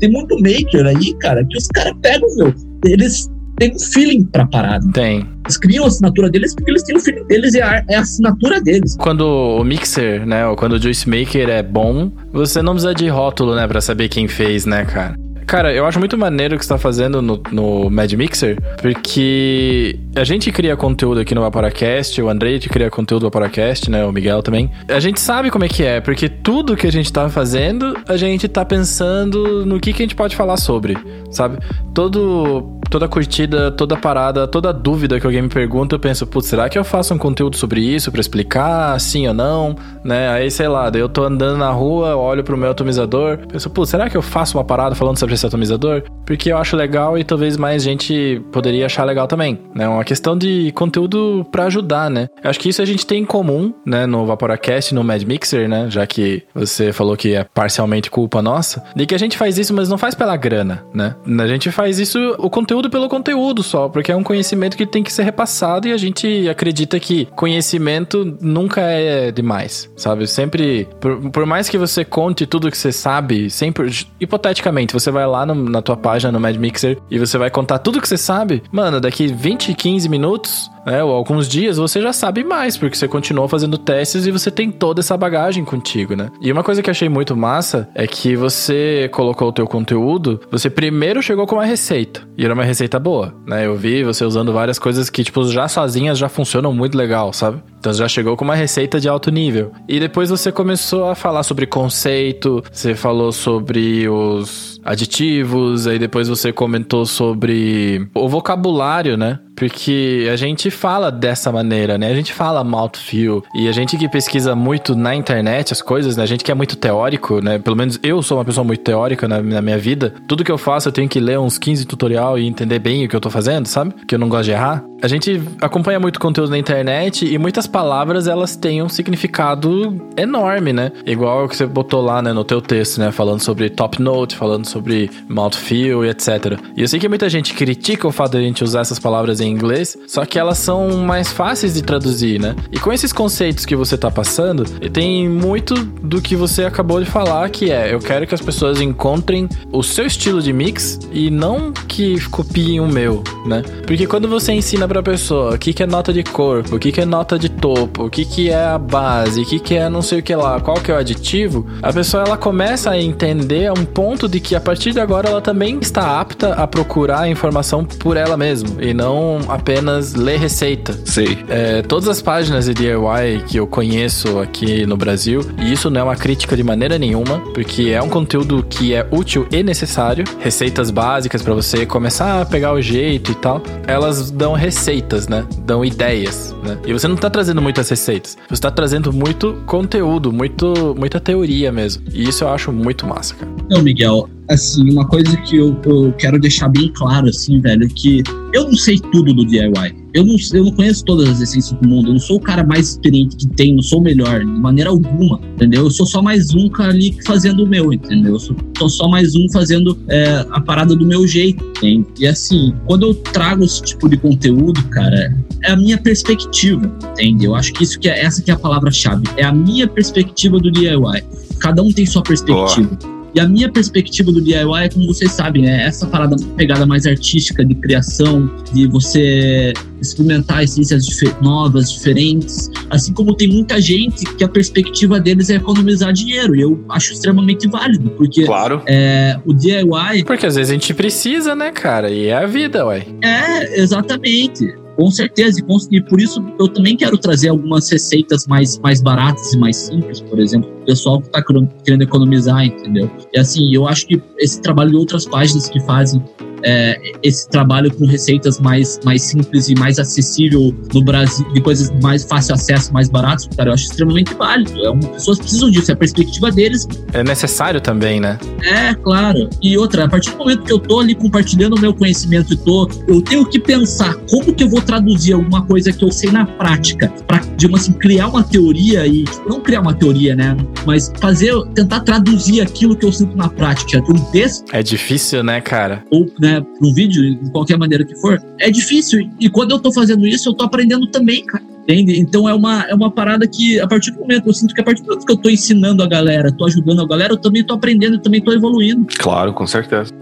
[0.00, 2.54] tem muito maker aí, cara, que os caras pegam, meu,
[2.86, 4.86] eles tem um feeling pra parada.
[4.92, 5.26] Tem.
[5.44, 8.00] Eles criam a assinatura deles porque eles têm o feeling deles e a, é a
[8.00, 8.96] assinatura deles.
[8.98, 13.08] Quando o mixer, né, ou quando o juice maker é bom, você não precisa de
[13.08, 15.16] rótulo, né, pra saber quem fez, né, cara?
[15.48, 19.98] Cara, eu acho muito maneiro o que você tá fazendo no, no Mad Mixer, porque
[20.18, 24.04] a gente cria conteúdo aqui no Vaporacast, o Andrei cria conteúdo do Vaporacast, né?
[24.04, 24.70] O Miguel também.
[24.88, 28.16] A gente sabe como é que é, porque tudo que a gente tá fazendo, a
[28.16, 30.96] gente tá pensando no que, que a gente pode falar sobre,
[31.30, 31.58] sabe?
[31.94, 36.68] Todo toda curtida, toda parada, toda dúvida que alguém me pergunta, eu penso, putz, será
[36.68, 40.28] que eu faço um conteúdo sobre isso para explicar sim ou não, né?
[40.30, 43.90] Aí, sei lá, daí eu tô andando na rua, olho pro meu atomizador, penso, putz,
[43.90, 46.02] será que eu faço uma parada falando sobre esse atomizador?
[46.26, 49.88] Porque eu acho legal e talvez mais gente poderia achar legal também, né?
[49.88, 52.30] Uma questão de conteúdo para ajudar, né?
[52.42, 55.68] Eu acho que isso a gente tem em comum, né, no Vaporacast, no Mad Mixer,
[55.68, 55.90] né?
[55.90, 59.74] Já que você falou que é parcialmente culpa nossa, de que a gente faz isso,
[59.74, 61.14] mas não faz pela grana, né?
[61.40, 65.02] A gente faz isso, o conteúdo pelo conteúdo só, porque é um conhecimento que tem
[65.02, 70.26] que ser repassado e a gente acredita que conhecimento nunca é demais, sabe?
[70.26, 75.26] Sempre, por, por mais que você conte tudo que você sabe, sempre, hipoteticamente, você vai
[75.26, 78.16] lá no, na tua página no Mad Mixer e você vai contar tudo que você
[78.16, 82.96] sabe, mano, daqui 20, 15 minutos né, ou alguns dias, você já sabe mais, porque
[82.96, 86.30] você continuou fazendo testes e você tem toda essa bagagem contigo, né?
[86.40, 90.70] E uma coisa que achei muito massa é que você colocou o teu conteúdo, você
[90.70, 93.66] primeiro chegou com uma receita, e era uma receita boa, né?
[93.66, 97.62] Eu vi você usando várias coisas que, tipo, já sozinhas já funcionam muito legal, sabe?
[97.78, 99.72] Então já chegou com uma receita de alto nível.
[99.88, 106.28] E depois você começou a falar sobre conceito, você falou sobre os aditivos, aí depois
[106.28, 109.38] você comentou sobre o vocabulário, né?
[109.54, 112.10] Porque a gente fala dessa maneira, né?
[112.10, 113.42] A gente fala mouthfeel.
[113.54, 116.22] E a gente que pesquisa muito na internet as coisas, né?
[116.22, 117.58] A gente que é muito teórico, né?
[117.58, 120.14] Pelo menos eu sou uma pessoa muito teórica na, na minha vida.
[120.28, 123.08] Tudo que eu faço eu tenho que ler uns 15 tutorial e entender bem o
[123.08, 123.92] que eu tô fazendo, sabe?
[124.06, 124.84] Que eu não gosto de errar.
[125.00, 130.72] A gente acompanha muito conteúdo na internet e muitas palavras elas têm um significado enorme,
[130.72, 130.90] né?
[131.06, 133.12] Igual o que você botou lá, né, no teu texto, né?
[133.12, 136.58] Falando sobre top note, falando sobre mouthfeel e etc.
[136.76, 139.40] E eu sei que muita gente critica o fato de a gente usar essas palavras
[139.40, 142.54] em inglês, só que elas são mais fáceis de traduzir, né?
[142.70, 147.06] E com esses conceitos que você tá passando, tem muito do que você acabou de
[147.06, 151.30] falar, que é eu quero que as pessoas encontrem o seu estilo de mix e
[151.30, 153.62] não que copiem o meu, né?
[153.86, 156.92] Porque quando você ensina pra pessoa o que, que é nota de corpo, o que,
[156.92, 159.88] que é nota de topo, o que, que é a base, o que, que é
[159.88, 163.00] não sei o que lá, qual que é o aditivo, a pessoa ela começa a
[163.00, 166.66] entender a um ponto de que a partir de agora ela também está apta a
[166.66, 170.98] procurar a informação por ela mesma e não apenas ler receita.
[171.04, 171.38] Sei.
[171.46, 176.00] É, todas as páginas de DIY que eu conheço aqui no Brasil, e isso não
[176.00, 180.24] é uma crítica de maneira nenhuma, porque é um conteúdo que é útil e necessário,
[180.40, 185.46] receitas básicas para você começar a pegar o jeito e tal, elas dão receitas, né?
[185.66, 186.78] Dão ideias, né?
[186.86, 191.70] E você não tá trazendo muitas receitas, você tá trazendo muito conteúdo, muito, muita teoria
[191.70, 192.02] mesmo.
[192.12, 193.52] E isso eu acho muito massa, cara.
[193.68, 197.88] Não, Miguel, assim, uma coisa que eu, eu quero deixar bem claro, assim, velho, é
[197.88, 199.96] que eu não sei tudo do DIY.
[200.14, 202.08] Eu não, eu não conheço todas as essências do mundo.
[202.08, 204.90] Eu não sou o cara mais experiente que tem, não sou o melhor, de maneira
[204.90, 205.84] alguma, entendeu?
[205.84, 208.32] Eu sou só mais um cara ali fazendo o meu, entendeu?
[208.32, 212.06] Eu sou, sou só mais um fazendo é, a parada do meu jeito, entende?
[212.18, 217.44] E assim, quando eu trago esse tipo de conteúdo, cara, é a minha perspectiva, entende?
[217.44, 219.24] Eu acho que isso que é, essa que é a palavra-chave.
[219.36, 221.22] É a minha perspectiva do DIY.
[221.60, 222.98] Cada um tem sua perspectiva.
[223.34, 227.06] E a minha perspectiva do DIY é, como vocês sabem, é essa parada, pegada mais
[227.06, 231.06] artística de criação, de você experimentar essências
[231.42, 232.70] novas, diferentes.
[232.90, 236.56] Assim como tem muita gente que a perspectiva deles é economizar dinheiro.
[236.56, 238.82] E eu acho extremamente válido, porque Claro.
[238.86, 242.10] é, o DIY Porque às vezes a gente precisa, né, cara?
[242.10, 243.06] E é a vida, ué.
[243.22, 244.74] é exatamente.
[244.98, 245.60] Com certeza,
[245.92, 250.20] e por isso eu também quero trazer algumas receitas mais, mais baratas e mais simples,
[250.20, 251.40] por exemplo, pro pessoal que está
[251.84, 253.08] querendo economizar, entendeu?
[253.32, 256.20] E assim, eu acho que esse trabalho de outras páginas que fazem
[256.64, 261.90] é, esse trabalho com receitas mais, mais simples e mais acessível no Brasil, de coisas
[262.02, 264.84] mais fácil acesso, mais baratas, cara, eu acho extremamente válido.
[264.84, 268.38] É, uma- pessoas precisam disso, é a perspectiva deles É necessário também, né?
[268.62, 269.48] é, claro.
[269.62, 272.56] E outra, a partir do momento que eu tô ali compartilhando o meu conhecimento e
[272.56, 276.30] tô, eu tenho que pensar como que eu vou traduzir alguma coisa que eu sei
[276.30, 280.56] na prática, pra, digamos assim, criar uma teoria e, tipo, não criar uma teoria, né,
[280.86, 285.60] mas fazer, tentar traduzir aquilo que eu sinto na prática, um texto É difícil, né,
[285.60, 286.02] cara?
[286.10, 286.47] ou, né,
[286.80, 289.30] num vídeo, de qualquer maneira que for, é difícil.
[289.40, 291.64] E quando eu tô fazendo isso, eu tô aprendendo também, cara.
[291.88, 292.20] Entende?
[292.20, 294.84] Então é uma, é uma parada que, a partir do momento, eu sinto que a
[294.84, 297.64] partir do momento que eu tô ensinando a galera, tô ajudando a galera, eu também
[297.64, 299.06] tô aprendendo e também tô evoluindo.
[299.18, 300.12] Claro, com certeza.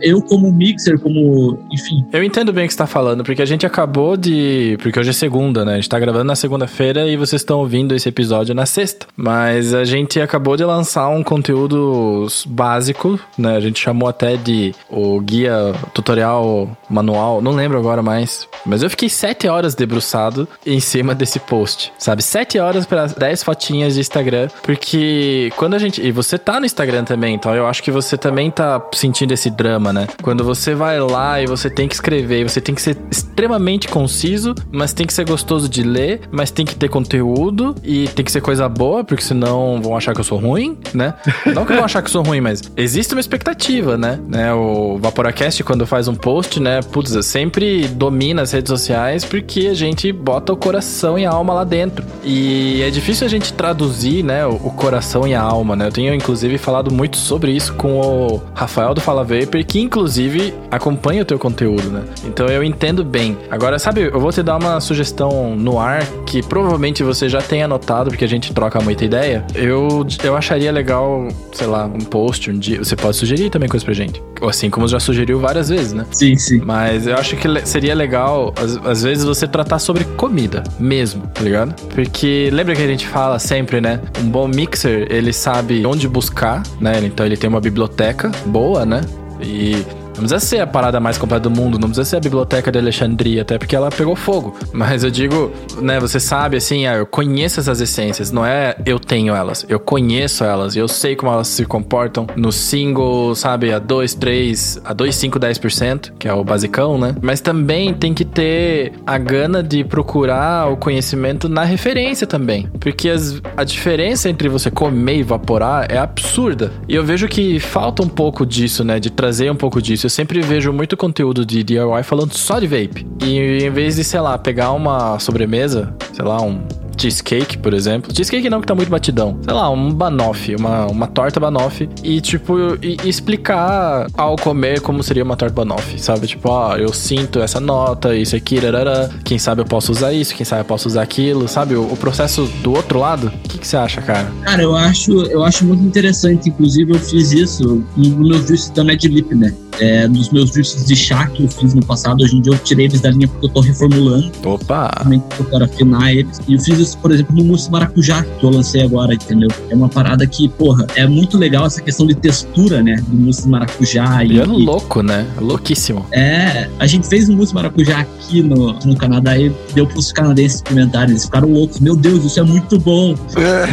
[0.00, 3.44] eu como mixer, como, enfim, Eu entendo bem o que você tá falando, porque a
[3.44, 4.78] gente acabou de.
[4.80, 5.72] Porque hoje é segunda, né?
[5.72, 9.06] A gente tá gravando na segunda-feira e vocês estão ouvindo esse episódio na sexta.
[9.16, 13.56] Mas a gente acabou de lançar um conteúdo básico, né?
[13.56, 18.46] A gente chamou até de o guia tutorial manual, não lembro agora mais.
[18.64, 22.22] Mas eu fiquei sete horas debruçado em cima desse post, sabe?
[22.22, 26.00] Sete horas para 10 fotinhas de Instagram, porque quando a gente.
[26.00, 29.50] E você tá no Instagram também, então eu acho que você também tá sentindo esse
[29.50, 30.06] drama, né?
[30.22, 34.54] Quando você vai lá e você tem que escrever, você tem que ser extremamente conciso,
[34.70, 38.32] mas tem que ser gostoso de ler, mas tem que ter conteúdo e tem que
[38.32, 41.14] ser coisa boa, porque senão vão achar que eu sou ruim, né?
[41.54, 44.18] Não que vão achar que eu sou ruim, mas existe uma expectativa, né?
[44.28, 44.52] né?
[44.52, 46.80] O Vaporacast, quando faz um post, né?
[46.82, 51.30] Putz, sempre domina as redes sociais porque a gente bota o coração coração e a
[51.30, 52.04] alma lá dentro.
[52.24, 55.86] E é difícil a gente traduzir, né, o, o coração e a alma, né?
[55.86, 60.52] Eu tenho inclusive falado muito sobre isso com o Rafael do Fala Vapor, que inclusive
[60.70, 62.02] acompanha o teu conteúdo, né?
[62.24, 63.38] Então eu entendo bem.
[63.50, 67.62] Agora, sabe, eu vou te dar uma sugestão no ar que provavelmente você já tem
[67.62, 69.44] anotado, porque a gente troca muita ideia.
[69.54, 72.82] Eu, eu acharia legal, sei lá, um post um dia.
[72.82, 74.20] Você pode sugerir também coisa pra gente.
[74.42, 76.04] Assim como já sugeriu várias vezes, né?
[76.10, 76.60] Sim, sim.
[76.64, 81.42] Mas eu acho que seria legal, às, às vezes, você tratar sobre comida mesmo, tá
[81.42, 81.74] ligado?
[81.94, 84.00] Porque lembra que a gente fala sempre, né?
[84.18, 87.00] Um bom mixer, ele sabe onde buscar, né?
[87.04, 89.00] Então ele tem uma biblioteca boa, né?
[89.42, 89.84] E
[90.20, 92.78] não precisa ser a parada mais completa do mundo, não precisa ser a biblioteca de
[92.78, 94.56] Alexandria, até porque ela pegou fogo.
[94.72, 98.98] Mas eu digo, né, você sabe assim, ah, eu conheço essas essências, não é eu
[98.98, 103.78] tenho elas, eu conheço elas, eu sei como elas se comportam no single, sabe, a
[103.78, 107.14] 2, 3, a 2, 5, 10%, que é o basicão, né?
[107.22, 112.68] Mas também tem que ter a gana de procurar o conhecimento na referência também.
[112.78, 116.72] Porque as, a diferença entre você comer e evaporar é absurda.
[116.88, 120.12] E eu vejo que falta um pouco disso, né, de trazer um pouco disso eu
[120.12, 123.06] sempre vejo muito conteúdo de DIY falando só de vape.
[123.24, 128.14] E em vez de, sei lá, pegar uma sobremesa, sei lá, um cheesecake, por exemplo.
[128.14, 129.38] Cheesecake não, que tá muito batidão.
[129.42, 131.88] Sei lá, um banoffee, uma, uma torta banoffee.
[132.02, 136.26] E, tipo, e, e explicar ao comer como seria uma torta banoffee, sabe?
[136.26, 139.10] Tipo, ó, eu sinto essa nota, isso aqui, rarara.
[139.24, 141.74] Quem sabe eu posso usar isso, quem sabe eu posso usar aquilo, sabe?
[141.74, 143.28] O, o processo do outro lado.
[143.28, 144.30] O que, que você acha, cara?
[144.42, 146.48] Cara, eu acho, eu acho muito interessante.
[146.48, 149.54] Inclusive, eu fiz isso no meu juice da Mad Lip, né?
[149.78, 152.58] É, dos meus juices de chá que eu fiz no passado, hoje em dia eu
[152.58, 154.30] tirei eles da linha porque eu tô reformulando.
[154.44, 154.90] Opa!
[155.02, 156.38] Também quero afinar eles.
[156.46, 159.48] E eu fiz isso, por exemplo, no mousse maracujá que eu lancei agora, entendeu?
[159.68, 162.96] É uma parada que, porra, é muito legal essa questão de textura, né?
[163.06, 164.24] Do mousse maracujá.
[164.24, 165.26] E, e é louco, né?
[165.38, 166.06] Louquíssimo.
[166.12, 170.56] É, a gente fez um mousse maracujá aqui no, no Canadá e deu pros canadenses
[170.56, 171.10] experimentarem.
[171.10, 171.80] Eles ficaram loucos.
[171.80, 173.14] Meu Deus, isso é muito bom.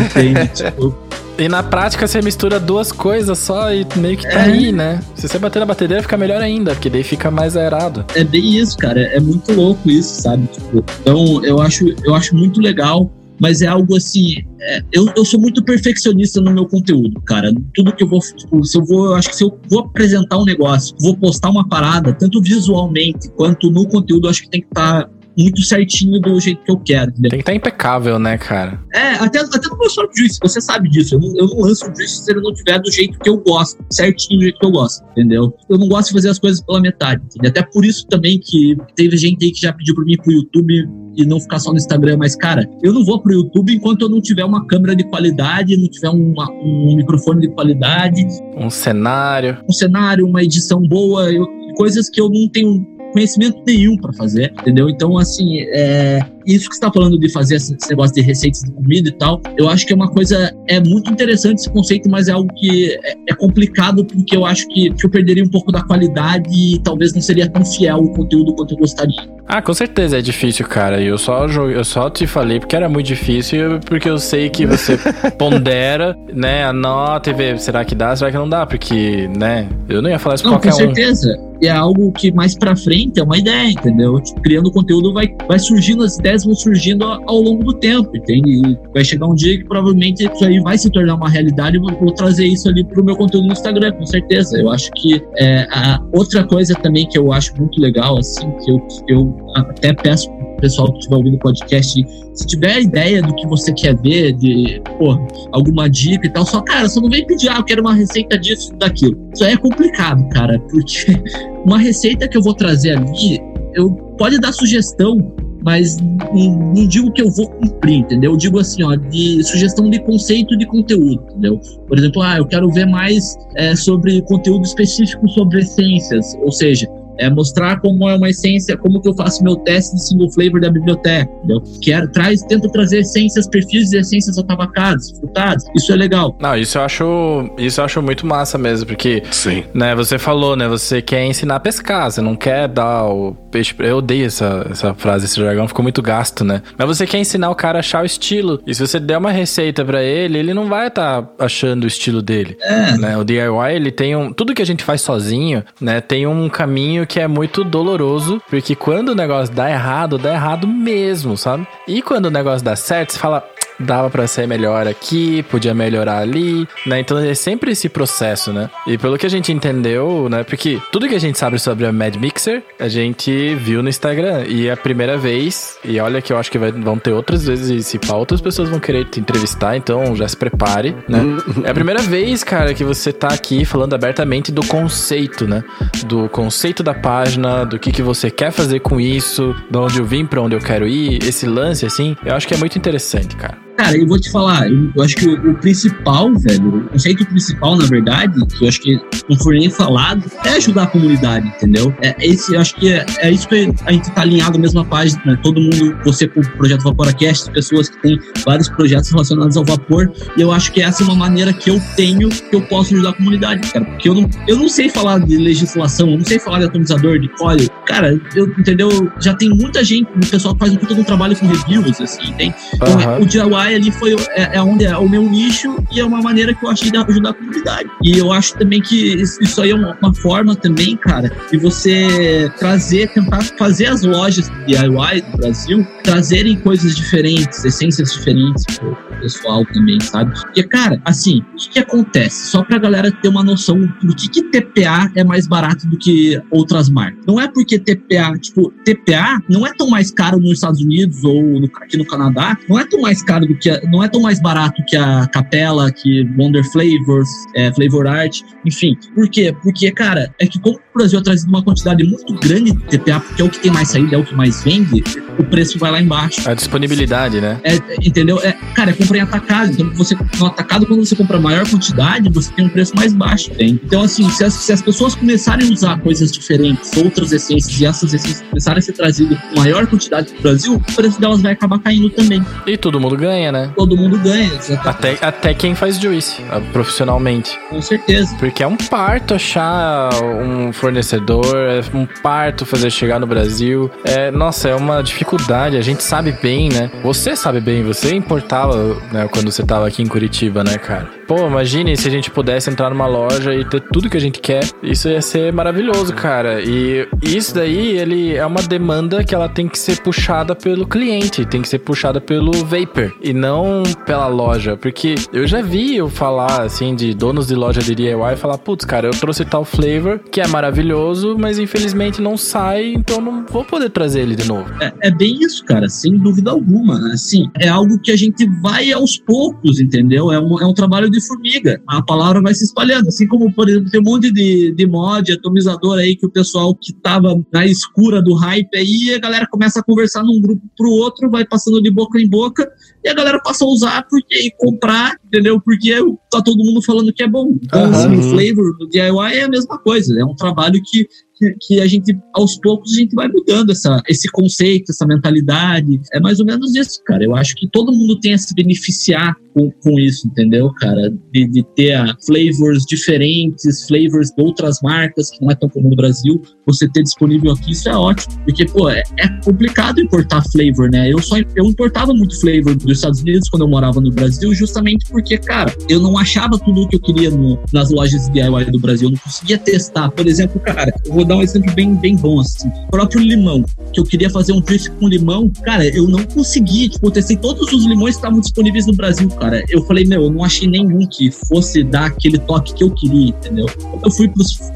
[0.06, 0.48] Entende?
[0.54, 0.96] tipo,
[1.38, 4.52] e na prática você mistura duas coisas só e meio que tá é.
[4.52, 5.02] aí, né?
[5.16, 8.06] Se você bater na batedeira fica melhor ainda, porque daí fica mais aerado.
[8.16, 9.02] É bem isso, cara.
[9.02, 10.48] É muito louco isso, sabe?
[10.48, 14.44] Tipo, então eu acho, eu acho muito legal mas é algo assim.
[14.60, 17.54] É, eu, eu sou muito perfeccionista no meu conteúdo, cara.
[17.74, 18.20] Tudo que eu vou.
[18.20, 19.08] Tipo, se eu vou.
[19.08, 23.30] Eu acho que se eu vou apresentar um negócio, vou postar uma parada, tanto visualmente
[23.36, 26.72] quanto no conteúdo, eu acho que tem que estar tá muito certinho do jeito que
[26.72, 27.12] eu quero.
[27.12, 27.30] Entendeu?
[27.30, 28.80] Tem que estar tá impecável, né, cara?
[28.94, 31.16] É, até, até no meu solo juice, você sabe disso.
[31.16, 33.38] Eu não, eu não lanço o juice se ele não tiver do jeito que eu
[33.38, 35.54] gosto, certinho do jeito que eu gosto, entendeu?
[35.70, 37.52] Eu não gosto de fazer as coisas pela metade, entendeu?
[37.52, 40.90] Até por isso também que teve gente aí que já pediu pra mim pro YouTube
[41.16, 44.10] e não ficar só no Instagram, mas, cara, eu não vou pro YouTube enquanto eu
[44.10, 48.26] não tiver uma câmera de qualidade, não tiver uma, um microfone de qualidade.
[48.56, 49.58] Um cenário.
[49.68, 51.46] Um cenário, uma edição boa, eu,
[51.76, 54.88] coisas que eu não tenho conhecimento nenhum para fazer, entendeu?
[54.88, 58.72] Então, assim, é, isso que você está falando de fazer esse negócio de receitas de
[58.72, 62.28] comida e tal, eu acho que é uma coisa, é muito interessante esse conceito, mas
[62.28, 65.72] é algo que é, é complicado porque eu acho que, que eu perderia um pouco
[65.72, 69.38] da qualidade e talvez não seria tão fiel o conteúdo quanto eu gostaria.
[69.48, 71.02] Ah, com certeza é difícil, cara.
[71.02, 74.98] Eu só, eu só te falei porque era muito difícil, porque eu sei que você
[75.40, 78.66] pondera, né, anota e vê, será que dá, será que não dá?
[78.66, 80.90] Porque, né, eu não ia falar isso pra não, qualquer um.
[80.90, 81.38] Com certeza.
[81.40, 81.48] Um.
[81.64, 84.20] É algo que mais pra frente é uma ideia, entendeu?
[84.20, 88.62] Tipo, criando conteúdo vai, vai surgindo, as ideias vão surgindo ao, longo do tempo, entende?
[88.66, 91.80] E vai chegar um dia que provavelmente isso aí vai se tornar uma realidade e
[91.80, 94.58] vou, trazer isso ali pro meu conteúdo no Instagram, com certeza.
[94.58, 98.72] Eu acho que é, a outra coisa também que eu acho muito legal, assim, que
[98.72, 103.48] eu, eu até peço pessoal que estiver ouvindo o podcast, se tiver ideia do que
[103.48, 105.18] você quer ver, de pô,
[105.52, 108.38] alguma dica e tal, só, cara, só não vem pedir, ah, eu quero uma receita
[108.38, 109.18] disso daquilo.
[109.34, 111.14] Isso aí é complicado, cara, porque
[111.66, 113.40] uma receita que eu vou trazer ali,
[113.74, 115.32] eu pode dar sugestão,
[115.68, 118.32] mas não, não, digo que eu vou cumprir, entendeu?
[118.32, 121.60] Eu digo assim, ó, de sugestão de conceito de conteúdo, entendeu?
[121.90, 126.88] Por exemplo, ah, eu quero ver mais é, sobre conteúdo específico sobre essências, ou seja,
[127.18, 130.62] é mostrar como é uma essência, como que eu faço meu teste de single flavor
[130.62, 131.30] da biblioteca.
[131.38, 131.64] Entendeu?
[131.82, 135.66] Quero, traz, tento trazer essências, perfis de essências atabacadas, frutadas.
[135.76, 136.36] Isso é legal.
[136.40, 139.64] Não, isso eu acho, isso eu acho muito massa mesmo, porque, Sim.
[139.74, 143.76] né, você falou, né, você quer ensinar a pescar, você não quer dar o peixe.
[143.80, 146.62] Eu odeio essa, essa frase, esse jargão ficou muito gasto, né?
[146.78, 148.62] Mas você quer ensinar o cara a achar o estilo.
[148.66, 151.88] E se você der uma receita para ele, ele não vai estar tá achando o
[151.88, 152.58] estilo dele.
[152.62, 152.98] É.
[152.98, 153.18] Né?
[153.18, 154.32] O DIY, ele tem um.
[154.32, 158.76] Tudo que a gente faz sozinho, né, tem um caminho que é muito doloroso, porque
[158.76, 161.68] quando o negócio dá errado, dá errado mesmo, sabe?
[161.88, 163.44] E quando o negócio dá certo, você fala,
[163.80, 167.00] dava para ser melhor aqui, podia melhorar ali, né?
[167.00, 168.70] Então é sempre esse processo, né?
[168.86, 170.44] E pelo que a gente entendeu, né?
[170.44, 174.46] Porque tudo que a gente sabe sobre a Mad Mixer, a gente viu no Instagram.
[174.48, 177.46] E é a primeira vez, e olha que eu acho que vai, vão ter outras
[177.46, 181.20] vezes, e se pá, outras pessoas vão querer te entrevistar, então já se prepare, né?
[181.64, 185.64] é a primeira vez, cara, que você tá aqui falando abertamente do conceito, né?
[186.06, 190.06] Do conceito da página, do que, que você quer fazer com isso, de onde eu
[190.06, 193.36] vim, para onde eu quero ir, esse lance, assim, eu acho que é muito interessante,
[193.36, 193.67] cara.
[193.78, 197.24] Cara, eu vou te falar, eu, eu acho que o, o, principal, velho, o conceito
[197.28, 201.48] principal, na verdade, que eu acho que não foi nem falado, é ajudar a comunidade,
[201.48, 201.94] entendeu?
[202.02, 204.84] É, esse, eu acho que é, é isso que a gente tá alinhado na mesma
[204.84, 205.40] página, né?
[205.44, 210.12] Todo mundo, você com o projeto Vaporacast, pessoas que têm vários projetos relacionados ao vapor,
[210.36, 213.12] e eu acho que essa é uma maneira que eu tenho que eu posso ajudar
[213.12, 213.86] a comunidade, cara.
[213.86, 217.20] Porque eu não, eu não sei falar de legislação, eu não sei falar de atomizador,
[217.20, 217.70] de coil.
[217.86, 218.90] Cara, eu, entendeu?
[219.20, 222.54] Já tem muita gente, o pessoal que faz um puta trabalho com reviews, assim, tem.
[222.82, 223.22] Uhum.
[223.22, 226.54] O DIY ali foi é, é, onde é o meu nicho e é uma maneira
[226.54, 227.90] que eu achei de ajudar a comunidade.
[228.04, 232.52] E eu acho também que isso aí é uma, uma forma também, cara, de você
[232.58, 239.66] trazer, tentar fazer as lojas DIY do Brasil trazerem coisas diferentes, essências diferentes pro pessoal
[239.66, 240.34] também, sabe?
[240.40, 242.48] Porque, cara, assim, o que, que acontece?
[242.48, 246.42] Só pra galera ter uma noção do que, que TPA é mais barato do que
[246.52, 247.20] outras marcas.
[247.26, 251.60] Não é porque TPA, tipo, TPA não é tão mais caro nos Estados Unidos ou
[251.60, 254.22] no, aqui no Canadá, não é tão mais caro do que, a, não é tão
[254.22, 258.96] mais barato que a Capela, que Wonder Flavors, é, Flavor Art, enfim.
[259.14, 259.56] Por quê?
[259.62, 263.20] Porque, cara, é que como o Brasil é trazido uma quantidade muito grande de TPA,
[263.20, 265.04] porque é o que tem mais saída, é o que mais vende,
[265.38, 266.50] o preço vai lá embaixo.
[266.50, 267.60] A disponibilidade, né?
[267.64, 268.40] É, entendeu?
[268.42, 269.72] É, cara, é comprar em atacado.
[269.72, 273.52] Então, você, no atacado, quando você compra maior quantidade, você tem um preço mais baixo.
[273.52, 273.80] Tem.
[273.84, 277.86] Então, assim, se as, se as pessoas começarem a usar coisas diferentes, outras essências, e
[277.86, 281.54] essas essências começarem a ser trazidas com maior quantidade pro Brasil, o preço delas vai
[281.54, 282.46] acabar caindo também.
[282.66, 283.72] E todo mundo ganha, né?
[283.76, 284.52] Todo mundo ganha,
[284.84, 286.42] Até, até quem faz juice,
[286.74, 287.58] profissionalmente.
[287.70, 288.36] Com certeza.
[288.38, 293.90] Porque é um parto achar um fornecedor, é um parto fazer chegar no Brasil.
[294.04, 295.78] É, nossa, é uma dificuldade.
[295.78, 296.92] A gente sabe bem, né?
[297.04, 301.10] Você sabe bem, você importava né, quando você tava aqui em Curitiba, né, cara?
[301.28, 304.40] Pô, imagine se a gente pudesse entrar numa loja e ter tudo que a gente
[304.40, 304.64] quer.
[304.82, 306.62] Isso ia ser maravilhoso, cara.
[306.62, 311.46] E isso daí, ele é uma demanda que ela tem que ser puxada pelo cliente,
[311.46, 314.78] tem que ser puxada pelo vapor e não pela loja.
[314.78, 318.86] Porque eu já vi eu falar, assim, de donos de loja de DIY falar, putz,
[318.86, 323.66] cara, eu trouxe tal flavor que é maravilhoso, mas infelizmente não sai, então não vou
[323.66, 324.66] poder trazer ele de novo.
[324.82, 327.14] É, é bem isso, cara, sem dúvida alguma.
[327.14, 330.32] Assim, é algo que a gente vai aos poucos, entendeu?
[330.32, 331.82] É um, é um trabalho de de formiga.
[331.88, 333.08] A palavra vai se espalhando.
[333.08, 336.74] Assim como, por exemplo, tem um monte de, de mod, atomizador aí que o pessoal
[336.76, 340.90] que tava na escura do hype aí, a galera começa a conversar num grupo pro
[340.90, 342.70] outro, vai passando de boca em boca,
[343.04, 345.60] e a galera passa a usar porque, e comprar, entendeu?
[345.60, 345.94] Porque
[346.32, 347.58] tá todo mundo falando que é bom.
[347.62, 347.92] Então, uhum.
[347.92, 350.20] assim, o flavor do DIY é a mesma coisa.
[350.20, 354.02] É um trabalho que que, que, a gente, aos poucos, a gente vai mudando essa,
[354.08, 356.00] esse conceito, essa mentalidade.
[356.14, 357.24] É mais ou menos isso, cara.
[357.24, 361.14] Eu acho que todo mundo tem a se beneficiar com, com isso, entendeu, cara?
[361.32, 365.90] De, de ter a flavors diferentes, flavors de outras marcas, que não é tão comum
[365.90, 368.38] no Brasil, você ter disponível aqui, isso é ótimo.
[368.44, 371.12] Porque, pô, é, é complicado importar flavor, né?
[371.12, 375.06] Eu só eu importava muito flavor dos Estados Unidos quando eu morava no Brasil, justamente
[375.10, 378.80] porque, cara, eu não achava tudo o que eu queria no, nas lojas DIY do
[378.80, 379.08] Brasil.
[379.08, 380.10] Eu não conseguia testar.
[380.12, 382.68] Por exemplo, cara, eu vou dar um exemplo bem, bem bom, assim.
[382.68, 386.90] O próprio limão, que eu queria fazer um drift com limão, cara, eu não consegui.
[386.90, 389.64] Tipo, eu testei todos os limões que estavam disponíveis no Brasil, cara.
[389.70, 393.30] Eu falei, meu, eu não achei nenhum que fosse dar aquele toque que eu queria,
[393.30, 393.68] entendeu?
[394.04, 394.32] Eu fui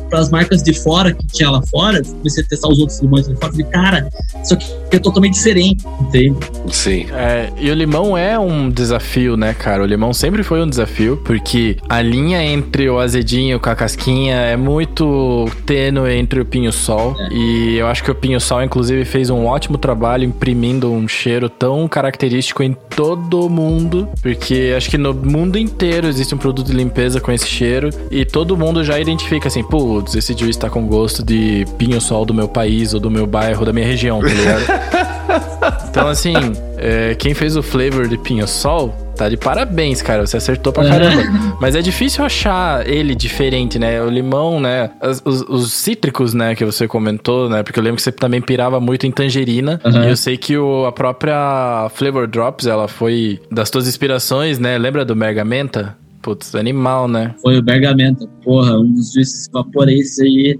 [0.10, 1.81] para as marcas de fora que tinha lá fora,
[2.18, 4.10] comecei a testar os outros limões de fora, falei, cara,
[4.44, 6.38] isso aqui é totalmente diferente, entende?
[6.70, 7.06] Sim.
[7.12, 9.84] É, e o limão é um desafio, né, cara?
[9.84, 14.36] O limão sempre foi um desafio, porque a linha entre o azedinho com a casquinha
[14.36, 17.16] é muito tênue entre o pinho-sol.
[17.20, 17.34] É.
[17.34, 21.88] E eu acho que o pinho-sol, inclusive, fez um ótimo trabalho imprimindo um cheiro tão
[21.88, 24.08] característico em todo mundo.
[24.22, 27.90] Porque acho que no mundo inteiro existe um produto de limpeza com esse cheiro.
[28.10, 32.34] E todo mundo já identifica assim, putz, esse juiz tá com gosto de pinho-sol do
[32.34, 35.88] meu país, ou do meu bairro, da minha região, tá ligado?
[35.90, 36.34] então, assim,
[36.78, 40.26] é, quem fez o flavor de pinho-sol tá de parabéns, cara.
[40.26, 41.22] Você acertou pra caramba.
[41.62, 44.02] Mas é difícil achar ele diferente, né?
[44.02, 44.90] O limão, né?
[45.02, 46.56] Os, os, os, cítricos, né?
[46.56, 47.62] Que você comentou, né?
[47.62, 49.80] Porque eu lembro que você também pirava muito em tangerina.
[49.86, 50.04] Uhum.
[50.04, 54.78] E eu sei que o, a própria Flavor Drops, ela foi das tuas inspirações, né?
[54.78, 55.96] Lembra do Mergamenta?
[56.22, 57.34] Putz, animal, né?
[57.42, 60.60] Foi o Bergamenta, porra, um dos juízes vaporenses aí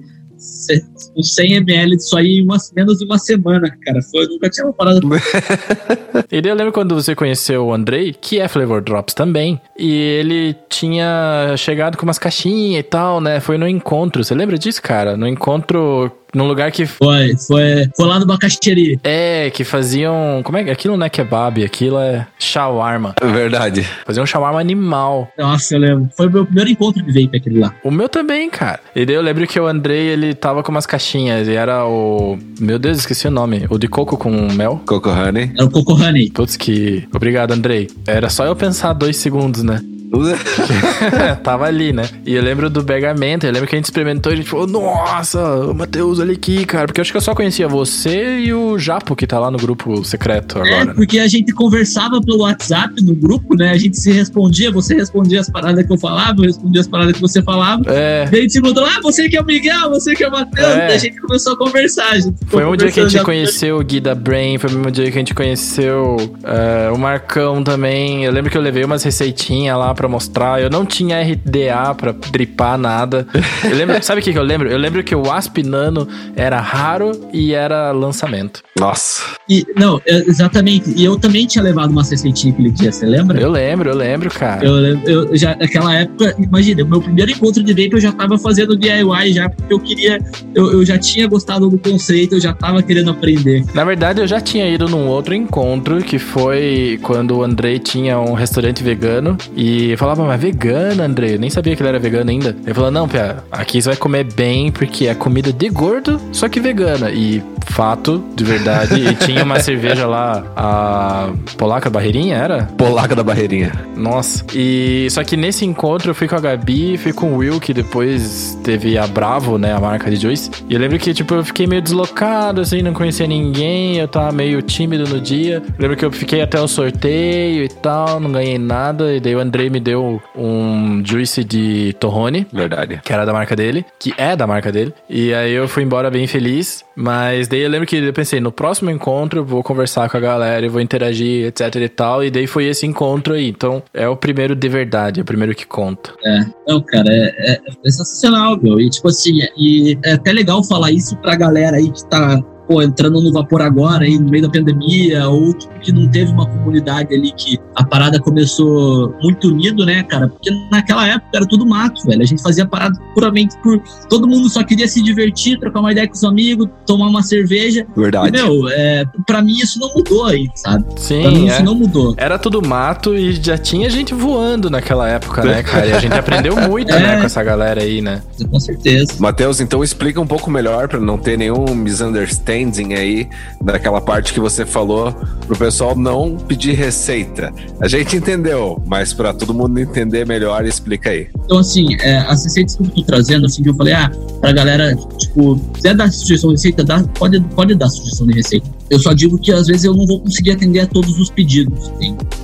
[1.16, 4.02] uns 100 ml disso aí em uma, menos de uma semana, cara.
[4.02, 5.00] Foi, eu nunca tinha uma parada.
[6.32, 9.92] e daí eu lembro quando você conheceu o Andrei, que é Flavor Drops também, e
[9.92, 13.40] ele tinha chegado com umas caixinhas e tal, né?
[13.40, 14.24] Foi no encontro.
[14.24, 15.16] Você lembra disso, cara?
[15.16, 16.86] No encontro num lugar que.
[16.86, 17.90] Foi, foi.
[17.96, 19.00] Foi lá no Bacaxeri.
[19.04, 20.42] É, que faziam.
[20.44, 20.70] Como é que.
[20.70, 23.16] Aquilo não é kebab, aquilo é shawarma.
[23.22, 23.84] É verdade.
[24.06, 25.30] Faziam um shawarma animal.
[25.38, 26.10] Nossa, eu lembro.
[26.16, 27.74] Foi o meu primeiro encontro de vape aquele lá.
[27.84, 28.80] O meu também, cara.
[28.96, 31.48] E daí eu lembro que o Andrei, ele tava com umas caixinhas.
[31.48, 32.38] E era o.
[32.60, 33.66] Meu Deus, esqueci o nome.
[33.70, 34.82] O de coco com mel.
[34.86, 35.52] Coco Honey.
[35.56, 36.32] Era o Coco Honey.
[36.32, 37.08] Putz, que.
[37.14, 37.90] Obrigado, Andrei.
[38.08, 39.82] Era só eu pensar dois segundos, né?
[41.44, 42.04] Tava ali, né?
[42.26, 44.68] E eu lembro do Bergamento, eu lembro que a gente experimentou e a gente falou,
[44.68, 46.86] nossa, o Matheus, olha aqui, cara.
[46.86, 49.58] Porque eu acho que eu só conhecia você e o Japo, que tá lá no
[49.58, 50.92] grupo secreto é, agora.
[50.92, 53.72] É, porque a gente conversava pelo WhatsApp no grupo, né?
[53.72, 57.14] A gente se respondia, você respondia as paradas que eu falava, eu respondia as paradas
[57.14, 57.84] que você falava.
[57.88, 58.26] É.
[58.30, 60.32] Daí a gente se mudou, ah, você que é o Miguel, você que é o
[60.32, 60.68] Matheus.
[60.68, 60.88] É.
[60.88, 62.12] Daí a gente começou a conversar.
[62.12, 64.92] A foi um dia que a gente conheceu o Gui da Brain, foi o mesmo
[64.92, 68.26] dia que a gente conheceu uh, o Marcão também.
[68.26, 70.60] Eu lembro que eu levei umas receitinhas lá para mostrar.
[70.60, 73.28] Eu não tinha RDA para dripar nada.
[73.64, 74.68] Eu lembro, sabe o que, que eu lembro?
[74.68, 78.64] Eu lembro que o Asp Nano era raro e era lançamento.
[78.80, 79.22] Nossa.
[79.48, 80.92] E, não, exatamente.
[80.96, 83.40] E eu também tinha levado uma receitinha aquele dia, você lembra?
[83.40, 84.66] Eu lembro, eu lembro, cara.
[84.66, 88.76] Eu, eu já, naquela época, imagina, meu primeiro encontro de vape eu já tava fazendo
[88.76, 90.20] DIY já, porque eu queria,
[90.56, 93.64] eu, eu já tinha gostado do conceito, eu já tava querendo aprender.
[93.76, 98.20] Na verdade, eu já tinha ido num outro encontro, que foi quando o Andrei tinha
[98.20, 101.36] um restaurante vegano, e eu falava, mas vegano, Andrei?
[101.36, 102.56] Eu nem sabia que ele era vegano ainda.
[102.64, 106.48] Ele falou, não, Pia, aqui você vai comer bem, porque é comida de gordo, só
[106.48, 107.12] que vegana.
[107.12, 108.96] E fato, de verdade.
[109.02, 112.64] e tinha uma cerveja lá, a Polaca Barreirinha, era?
[112.78, 113.72] Polaca da Barreirinha.
[113.96, 114.46] Nossa.
[114.54, 117.74] E só que nesse encontro eu fui com a Gabi, fui com o Will, que
[117.74, 120.50] depois teve a Bravo, né, a marca de Juice.
[120.70, 124.32] E eu lembro que, tipo, eu fiquei meio deslocado, assim, não conhecia ninguém, eu tava
[124.32, 125.62] meio tímido no dia.
[125.66, 129.14] Eu lembro que eu fiquei até o sorteio e tal, não ganhei nada.
[129.16, 132.48] E daí o Andrei me deu um Juice de Torrone.
[132.52, 133.02] Verdade.
[133.04, 134.94] Que era da marca dele, que é da marca dele.
[135.10, 136.84] E aí eu fui embora bem feliz.
[136.96, 140.20] Mas daí eu lembro que eu pensei, no próximo encontro eu vou conversar com a
[140.20, 142.24] galera, eu vou interagir, etc e tal.
[142.24, 143.48] E daí foi esse encontro aí.
[143.48, 146.14] Então é o primeiro de verdade, é o primeiro que conta.
[146.24, 148.80] É, não, cara, é, é, é sensacional, meu.
[148.80, 152.42] E tipo assim, e é até legal falar isso pra galera aí que tá
[152.72, 156.32] pô, entrando no vapor agora, aí, no meio da pandemia, ou tipo, que não teve
[156.32, 160.30] uma comunidade ali que a parada começou muito unido, né, cara?
[160.30, 162.22] Porque naquela época era tudo mato, velho.
[162.22, 163.82] A gente fazia parada puramente por.
[164.10, 167.86] Todo mundo só queria se divertir, trocar uma ideia com os amigos, tomar uma cerveja.
[167.96, 168.30] Verdade.
[168.30, 170.86] E, meu, é, pra mim isso não mudou aí, sabe?
[170.98, 171.22] Sim.
[171.22, 171.54] Pra mim é.
[171.54, 172.14] isso não mudou.
[172.16, 175.88] Era tudo mato e já tinha gente voando naquela época, né, cara?
[175.88, 177.08] E a gente aprendeu muito, né, é.
[177.08, 178.22] né, com essa galera aí, né?
[178.50, 179.14] Com certeza.
[179.20, 182.61] Matheus, então explica um pouco melhor pra não ter nenhum misunderstanding
[182.96, 183.28] aí
[183.62, 185.14] daquela parte que você falou
[185.48, 187.54] pro pessoal não pedir receita.
[187.80, 191.28] A gente entendeu, mas para todo mundo entender melhor, explica aí.
[191.46, 194.52] Então, assim, é, as receitas que eu tô trazendo, assim, que eu falei, ah, pra
[194.52, 198.68] galera, tipo, quiser dar sugestão de receita, dá, pode, pode dar sugestão de receita.
[198.90, 201.92] Eu só digo que às vezes eu não vou conseguir atender a todos os pedidos.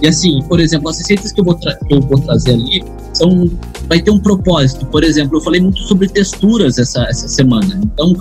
[0.01, 3.49] E assim, por exemplo, as receitas que eu vou, que eu vou trazer ali são,
[3.88, 4.86] vai ter um propósito.
[4.86, 7.80] Por exemplo, eu falei muito sobre texturas essa, essa semana.
[7.84, 8.15] Então,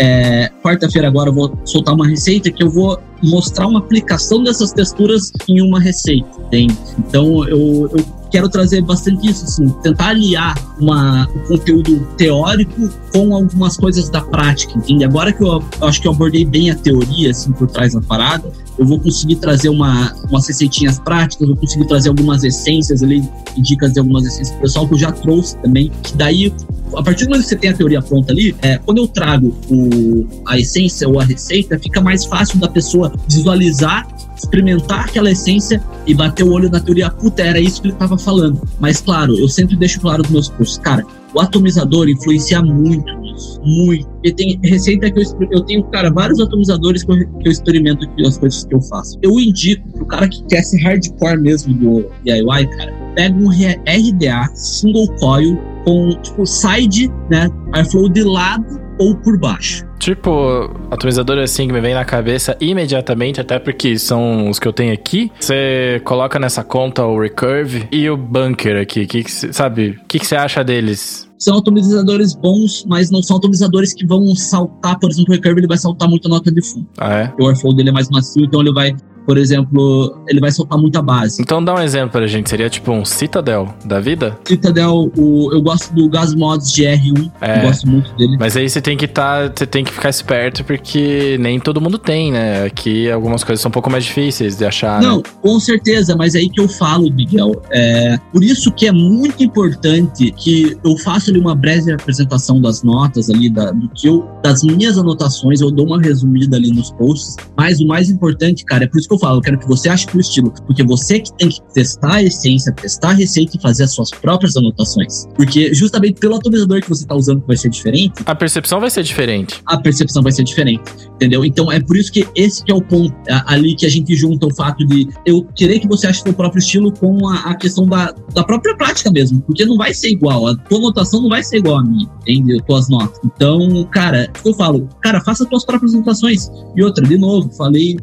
[0.00, 4.72] é, Quarta-feira agora eu vou soltar uma receita que eu vou mostrar uma aplicação dessas
[4.72, 6.76] texturas em uma receita, entende?
[6.98, 13.34] Então eu, eu quero trazer bastante isso, assim, tentar aliar uma, o conteúdo teórico com
[13.34, 15.04] algumas coisas da prática, entende?
[15.04, 18.00] Agora que eu, eu acho que eu abordei bem a teoria, assim, por trás da
[18.00, 23.22] parada, eu vou conseguir trazer uma, umas receitinhas práticas, vou conseguir trazer algumas essências ali,
[23.58, 26.52] dicas de algumas essências pro pessoal que eu já trouxe também, que daí,
[26.96, 29.54] a partir do momento que você tem a teoria pronta ali, é, quando eu trago
[29.68, 34.08] o, a essência ou a receita, fica mais fácil da pessoa visualizar
[34.40, 38.18] experimentar aquela essência e bater o olho na teoria, puta, era isso que ele estava
[38.18, 38.60] falando.
[38.78, 43.60] Mas, claro, eu sempre deixo claro nos meus cursos, cara, o atomizador influencia muito nisso,
[43.62, 44.08] muito.
[44.24, 48.04] E tem receita que eu, eu tenho, cara, vários atomizadores que eu, que eu experimento
[48.04, 49.18] aqui, as coisas que eu faço.
[49.22, 54.50] Eu indico pro cara que quer ser hardcore mesmo do DIY, cara, pega um RDA
[54.54, 59.84] single coil com, tipo, side, né, airflow de lado ou por baixo.
[59.98, 64.72] Tipo, atomizador assim que me vem na cabeça imediatamente, até porque são os que eu
[64.72, 65.32] tenho aqui.
[65.40, 69.06] Você coloca nessa conta o Recurve e o Bunker aqui.
[69.06, 69.98] Que, que sabe?
[70.02, 71.28] O que, que você acha deles?
[71.38, 75.66] São atomizadores bons, mas não são atomizadores que vão saltar, por exemplo, o Recurve ele
[75.66, 76.86] vai saltar muito a nota de fundo.
[76.98, 77.32] Ah, é?
[77.40, 78.94] O airflow dele é mais macio, então ele vai
[79.30, 81.40] por exemplo, ele vai soltar muita base.
[81.40, 84.36] Então dá um exemplo pra gente, seria tipo um Citadel da vida?
[84.44, 87.58] Citadel, o, eu gosto do Gas Mods GR1, É.
[87.58, 88.36] eu gosto muito dele.
[88.40, 91.96] Mas aí você tem que tá, você tem que ficar esperto porque nem todo mundo
[91.96, 92.64] tem, né?
[92.64, 95.00] Aqui algumas coisas são um pouco mais difíceis de achar.
[95.00, 95.22] Não, né?
[95.40, 97.52] com certeza, mas aí que eu falo, Miguel.
[97.70, 102.82] É, por isso que é muito importante que eu faço ali uma breve apresentação das
[102.82, 106.90] notas ali, da, do que eu, das minhas anotações, eu dou uma resumida ali nos
[106.90, 107.36] posts.
[107.56, 109.88] Mas o mais importante, cara, é por isso que eu falo, eu quero que você
[109.88, 113.60] ache o estilo, porque você que tem que testar a essência, testar a receita e
[113.60, 115.26] fazer as suas próprias anotações.
[115.36, 118.90] Porque justamente pelo atualizador que você tá usando que vai ser diferente, A percepção vai
[118.90, 119.60] ser diferente.
[119.66, 120.82] a percepção vai ser diferente,
[121.14, 121.44] entendeu?
[121.44, 124.14] Então é por isso que esse que é o ponto a- ali que a gente
[124.16, 127.54] junta o fato de eu querer que você ache seu próprio estilo com a, a
[127.54, 131.28] questão da, da própria prática mesmo, porque não vai ser igual, a tua anotação não
[131.28, 132.62] vai ser igual a minha, entende?
[132.66, 133.18] Tuas notas.
[133.24, 136.48] Então, cara, o que eu falo, cara, faça tuas próprias anotações.
[136.76, 137.96] E outra, de novo, falei,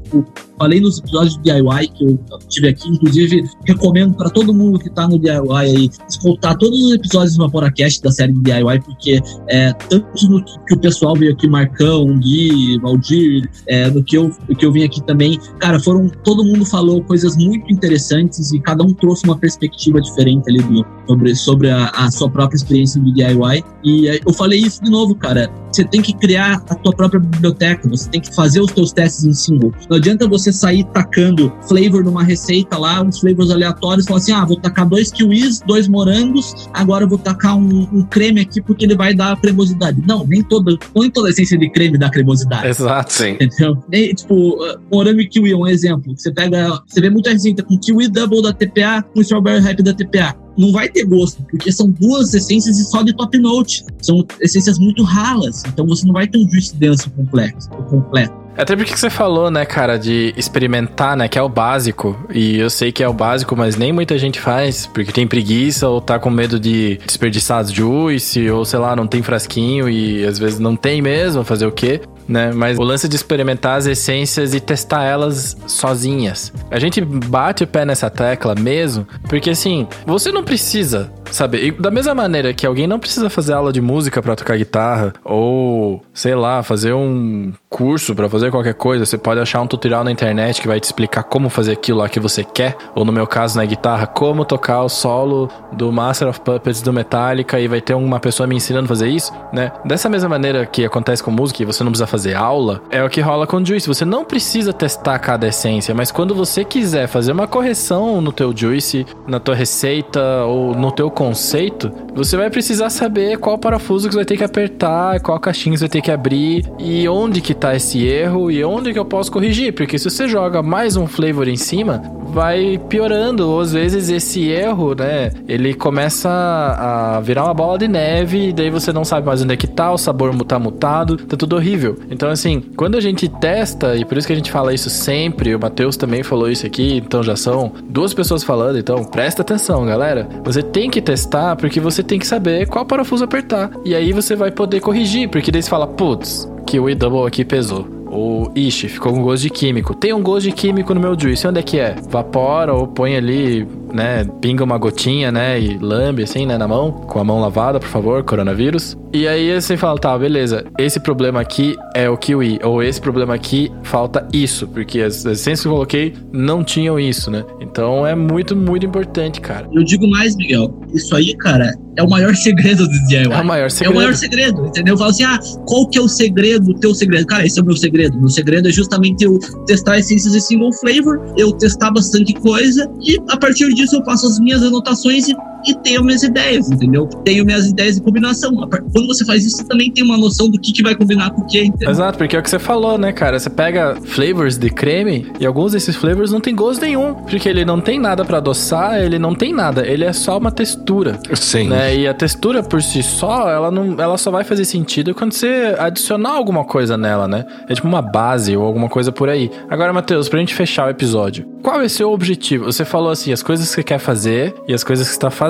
[0.57, 4.89] falei nos episódios de DIY que eu tive aqui, inclusive recomendo para todo mundo que
[4.89, 9.74] tá no DIY aí escutar todos os episódios do Vaporacast da série DIY, porque é,
[9.74, 14.66] tanto no que o pessoal veio aqui, Marcão, Gui, Valdir, é, no que eu, que
[14.66, 18.93] eu vim aqui também, cara, foram, todo mundo falou coisas muito interessantes e cada um
[18.93, 23.64] trouxe uma perspectiva diferente ali do, sobre, sobre a, a sua própria experiência do DIY.
[23.84, 27.20] E é, eu falei isso de novo, cara, você tem que criar a tua própria
[27.20, 29.74] biblioteca, você tem que fazer os teus testes em single.
[29.89, 34.45] Não adianta você sair tacando flavor numa receita lá, uns flavors aleatórios, falar assim, ah,
[34.45, 38.86] vou tacar dois kiwis, dois morangos, agora eu vou tacar um, um creme aqui porque
[38.86, 40.01] ele vai dar cremosidade.
[40.05, 42.68] Não, nem toda, nem toda a essência de creme dá cremosidade.
[42.68, 43.13] Exato.
[43.13, 43.32] Sim.
[43.39, 43.84] Entendeu?
[43.91, 44.57] E, tipo,
[44.91, 46.13] morango e kiwi é um exemplo.
[46.18, 49.93] Você pega, você vê muita receita com kiwi double da TPA, com strawberry hype da
[49.93, 50.47] TPA.
[50.58, 53.86] Não vai ter gosto, porque são duas essências e só de top note.
[54.01, 58.47] São essências muito ralas, então você não vai ter um juice denso complexo, completo.
[58.58, 62.18] Até porque você falou, né, cara, de experimentar, né, que é o básico.
[62.34, 65.88] E eu sei que é o básico, mas nem muita gente faz, porque tem preguiça
[65.88, 70.26] ou tá com medo de desperdiçar as juice, ou sei lá, não tem frasquinho e
[70.26, 72.01] às vezes não tem mesmo, fazer o quê?
[72.28, 72.52] Né?
[72.54, 76.52] Mas o lance de experimentar as essências e testar elas sozinhas.
[76.70, 81.66] A gente bate o pé nessa tecla mesmo, porque assim, você não precisa saber.
[81.66, 85.14] E da mesma maneira que alguém não precisa fazer aula de música pra tocar guitarra,
[85.24, 90.04] ou sei lá, fazer um curso pra fazer qualquer coisa, você pode achar um tutorial
[90.04, 93.12] na internet que vai te explicar como fazer aquilo lá que você quer, ou no
[93.12, 97.68] meu caso na guitarra, como tocar o solo do Master of Puppets do Metallica e
[97.68, 99.72] vai ter uma pessoa me ensinando a fazer isso, né?
[99.86, 103.09] Dessa mesma maneira que acontece com música e você não precisa fazer aula, é o
[103.09, 103.88] que rola com o Juice.
[103.88, 108.55] Você não precisa testar cada essência, mas quando você quiser fazer uma correção no teu
[108.55, 114.13] Juice, na tua receita ou no teu conceito, você vai precisar saber qual parafuso que
[114.13, 117.53] você vai ter que apertar, qual caixinha você vai ter que abrir e onde que
[117.53, 121.07] tá esse erro e onde que eu posso corrigir, porque se você joga mais um
[121.07, 127.45] flavor em cima, vai piorando, ou às vezes esse erro, né, ele começa a virar
[127.45, 129.97] uma bola de neve e daí você não sabe mais onde é que tá, o
[129.97, 131.97] sabor tá mutado, tá tudo horrível.
[132.10, 135.55] Então assim, quando a gente testa, e por isso que a gente fala isso sempre,
[135.55, 139.86] o Matheus também falou isso aqui, então já são duas pessoas falando, então presta atenção,
[139.86, 140.28] galera.
[140.43, 143.72] Você tem que testar porque você tem que saber qual parafuso apertar.
[143.86, 147.43] E aí você vai poder corrigir, porque daí você fala, putz, que o E-Double aqui
[147.45, 147.88] pesou.
[148.10, 149.93] Ou, ixi, ficou com gosto de químico.
[149.93, 151.45] Tem um gosto de químico no meu juice.
[151.47, 151.95] Onde é que é?
[152.10, 154.26] Vapora ou põe ali, né?
[154.42, 155.60] Pinga uma gotinha, né?
[155.60, 156.58] E lambe assim, né?
[156.58, 156.92] Na mão.
[156.92, 158.98] Com a mão lavada, por favor, coronavírus.
[159.14, 160.66] E aí você fala, tá, beleza.
[160.78, 162.60] Esse problema aqui é o kiwi.
[162.64, 164.68] Ou esse problema aqui falta isso.
[164.68, 167.44] Porque as as essências que eu coloquei não tinham isso, né?
[167.60, 169.68] Então é muito, muito importante, cara.
[169.74, 173.24] Eu digo mais, Miguel, isso aí, cara, é o maior segredo do DIY.
[173.32, 173.96] É o maior É o segredo.
[173.96, 174.94] maior segredo, entendeu?
[174.94, 177.26] Eu falo assim, ah, qual que é o segredo, o teu segredo?
[177.26, 178.18] Cara, esse é o meu segredo.
[178.20, 183.18] Meu segredo é justamente eu testar essências de single flavor, eu testar bastante coisa e
[183.30, 187.08] a partir disso eu faço as minhas anotações e, e tenho minhas ideias, entendeu?
[187.24, 188.55] Tenho minhas ideias de combinação.
[188.55, 191.41] Quando você faz isso, você também tem uma noção do que, que vai combinar com
[191.41, 191.89] o que, entendeu?
[191.89, 193.39] Exato, porque é o que você falou, né, cara?
[193.39, 197.66] Você pega flavors de creme e alguns desses flavors não tem gosto nenhum, porque ele
[197.66, 201.20] não tem nada pra adoçar, ele não tem nada, ele é só uma textura.
[201.34, 201.70] Sim.
[201.70, 201.97] Né?
[201.97, 205.76] E a textura por si só, ela não, ela só vai fazer sentido quando você
[205.78, 207.45] adicionar alguma coisa nela, né?
[207.68, 209.49] É tipo uma base ou alguma coisa por aí.
[209.70, 212.66] Agora, Matheus, pra gente fechar o episódio, qual é o seu objetivo?
[212.66, 215.30] Você falou assim, as coisas que você quer fazer e as coisas que você está
[215.30, 215.47] fazendo.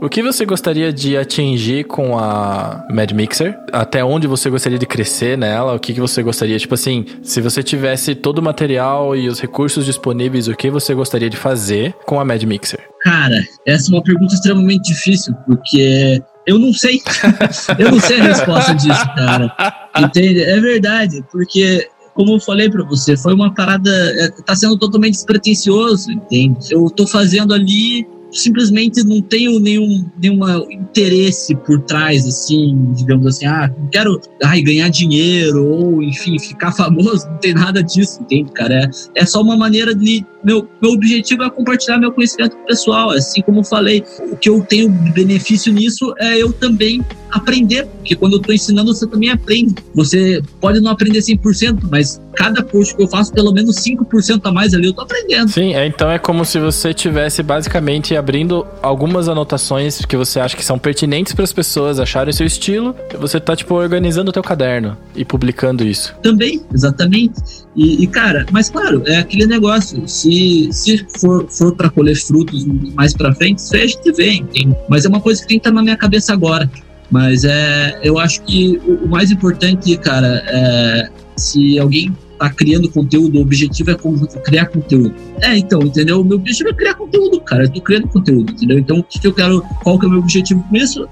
[0.00, 3.58] O que você gostaria de atingir com a Mad Mixer?
[3.72, 5.74] Até onde você gostaria de crescer nela?
[5.74, 6.58] O que, que você gostaria?
[6.58, 10.94] Tipo assim, se você tivesse todo o material e os recursos disponíveis, o que você
[10.94, 12.80] gostaria de fazer com a Mad Mixer?
[13.02, 17.00] Cara, essa é uma pergunta extremamente difícil, porque eu não sei.
[17.78, 19.54] eu não sei a resposta disso, cara.
[19.98, 20.42] Entende?
[20.42, 23.90] É verdade, porque como eu falei para você, foi uma parada.
[23.90, 26.72] É, tá sendo totalmente despretensioso, entende?
[26.72, 33.46] Eu tô fazendo ali simplesmente não tenho nenhum nenhuma interesse por trás, assim, digamos assim,
[33.46, 38.74] ah, quero ai, ganhar dinheiro ou, enfim, ficar famoso, não tem nada disso, entende, cara?
[38.74, 40.24] É, é só uma maneira de.
[40.44, 44.60] Meu, meu objetivo é compartilhar meu conhecimento pessoal, assim como eu falei, o que eu
[44.60, 49.74] tenho benefício nisso é eu também aprender, porque quando eu estou ensinando, você também aprende.
[49.94, 54.52] Você pode não aprender 100%, mas cada post que eu faço, pelo menos 5% a
[54.52, 55.50] mais ali, eu tô aprendendo.
[55.50, 60.56] Sim, é, então é como se você tivesse basicamente abrindo algumas anotações que você acha
[60.56, 64.42] que são pertinentes para as pessoas acharem seu estilo, você tá, tipo, organizando o teu
[64.42, 66.14] caderno e publicando isso.
[66.22, 67.40] Também, exatamente.
[67.76, 72.66] E, e cara, mas claro, é aquele negócio, se, se for, for para colher frutos
[72.94, 74.44] mais para frente, isso aí a gente vê?
[74.88, 76.68] Mas é uma coisa que tem que estar na minha cabeça agora.
[77.10, 83.38] Mas é, eu acho que o mais importante, cara, é se alguém tá criando conteúdo,
[83.38, 83.96] o objetivo é
[84.42, 85.14] criar conteúdo.
[85.42, 86.20] É, então, entendeu?
[86.20, 87.64] O meu objetivo é criar conteúdo, cara.
[87.64, 88.78] Eu tô criando conteúdo, entendeu?
[88.78, 91.08] Então, o que eu quero, qual que é o meu objetivo com isso?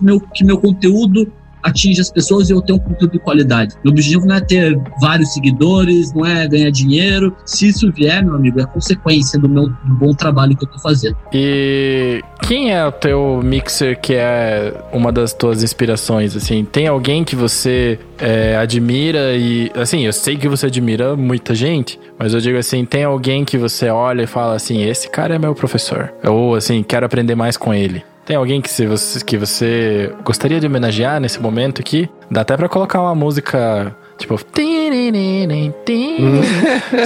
[0.00, 1.30] Meu, que meu conteúdo
[1.66, 3.74] atinge as pessoas e eu tenho um conteúdo de qualidade.
[3.84, 7.36] Meu objetivo não é ter vários seguidores, não é ganhar dinheiro.
[7.44, 10.78] Se isso vier, meu amigo, é consequência do meu do bom trabalho que eu tô
[10.78, 11.16] fazendo.
[11.32, 16.36] E quem é o teu mixer que é uma das tuas inspirações?
[16.36, 21.54] Assim, tem alguém que você é, admira e, assim, eu sei que você admira muita
[21.54, 25.34] gente, mas eu digo assim, tem alguém que você olha e fala assim, esse cara
[25.34, 26.12] é meu professor.
[26.24, 28.02] Ou assim, quero aprender mais com ele.
[28.26, 32.08] Tem alguém que, você, que você gostaria de homenagear nesse momento aqui?
[32.28, 34.36] Dá até pra colocar uma música tipo.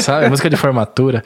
[0.01, 0.31] sabe?
[0.31, 1.23] Música de formatura.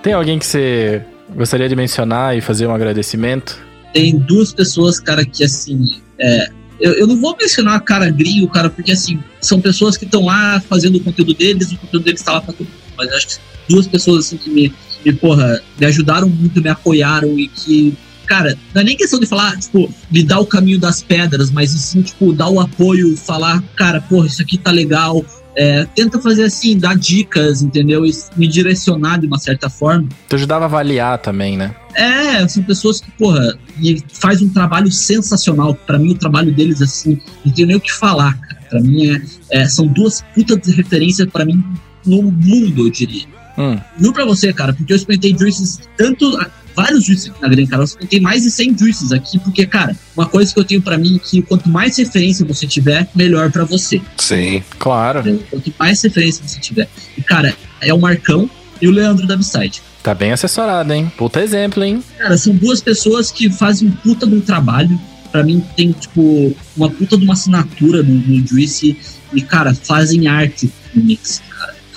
[0.00, 1.02] Tem alguém que você
[1.34, 3.58] gostaria de mencionar e fazer um agradecimento?
[3.92, 6.00] Tem duas pessoas, cara, que assim.
[6.20, 10.24] É, eu, eu, não vou mencionar cara gringo, cara, porque assim, são pessoas que estão
[10.24, 12.78] lá fazendo o conteúdo deles, o conteúdo deles está lá pra todo mundo.
[12.96, 13.34] Mas acho que
[13.68, 14.72] duas pessoas assim que me
[15.04, 19.26] me, porra, me ajudaram muito, me apoiaram e que, cara, não é nem questão de
[19.26, 23.62] falar, tipo, me dar o caminho das pedras, mas sim, tipo, dar o apoio, falar,
[23.74, 25.24] cara, porra, isso aqui tá legal.
[25.58, 28.04] É, tenta fazer assim, dar dicas, entendeu?
[28.04, 30.06] E me direcionar de uma certa forma.
[30.28, 31.74] Tu ajudava a avaliar também, né?
[31.94, 35.74] É, são pessoas que, porra, e faz um trabalho sensacional.
[35.74, 38.56] Para mim, o trabalho deles, assim, não tenho nem o que falar, cara.
[38.68, 39.16] Pra mim,
[39.50, 41.64] é, é são duas putas de referência para mim
[42.04, 43.26] no mundo, eu diria.
[43.58, 43.78] Hum.
[43.98, 46.38] Juro pra você, cara, porque eu experimentei juices tanto.
[46.74, 50.26] Vários juices na Grande Carol, eu experimentei mais de 100 juices aqui, porque, cara, uma
[50.26, 53.64] coisa que eu tenho para mim é que quanto mais referência você tiver, melhor para
[53.64, 53.98] você.
[54.18, 55.22] Sim, claro.
[55.48, 56.86] Quanto mais referência você tiver.
[57.16, 58.50] E, cara, é o Marcão
[58.80, 59.80] e o Leandro da Upside.
[60.02, 61.10] Tá bem assessorado, hein?
[61.16, 62.02] Puta exemplo, hein?
[62.18, 65.00] Cara, são duas pessoas que fazem um puta de um trabalho.
[65.32, 68.96] Pra mim, tem, tipo, uma puta de uma assinatura no, no Juice.
[69.32, 71.42] E, cara, fazem arte no mix,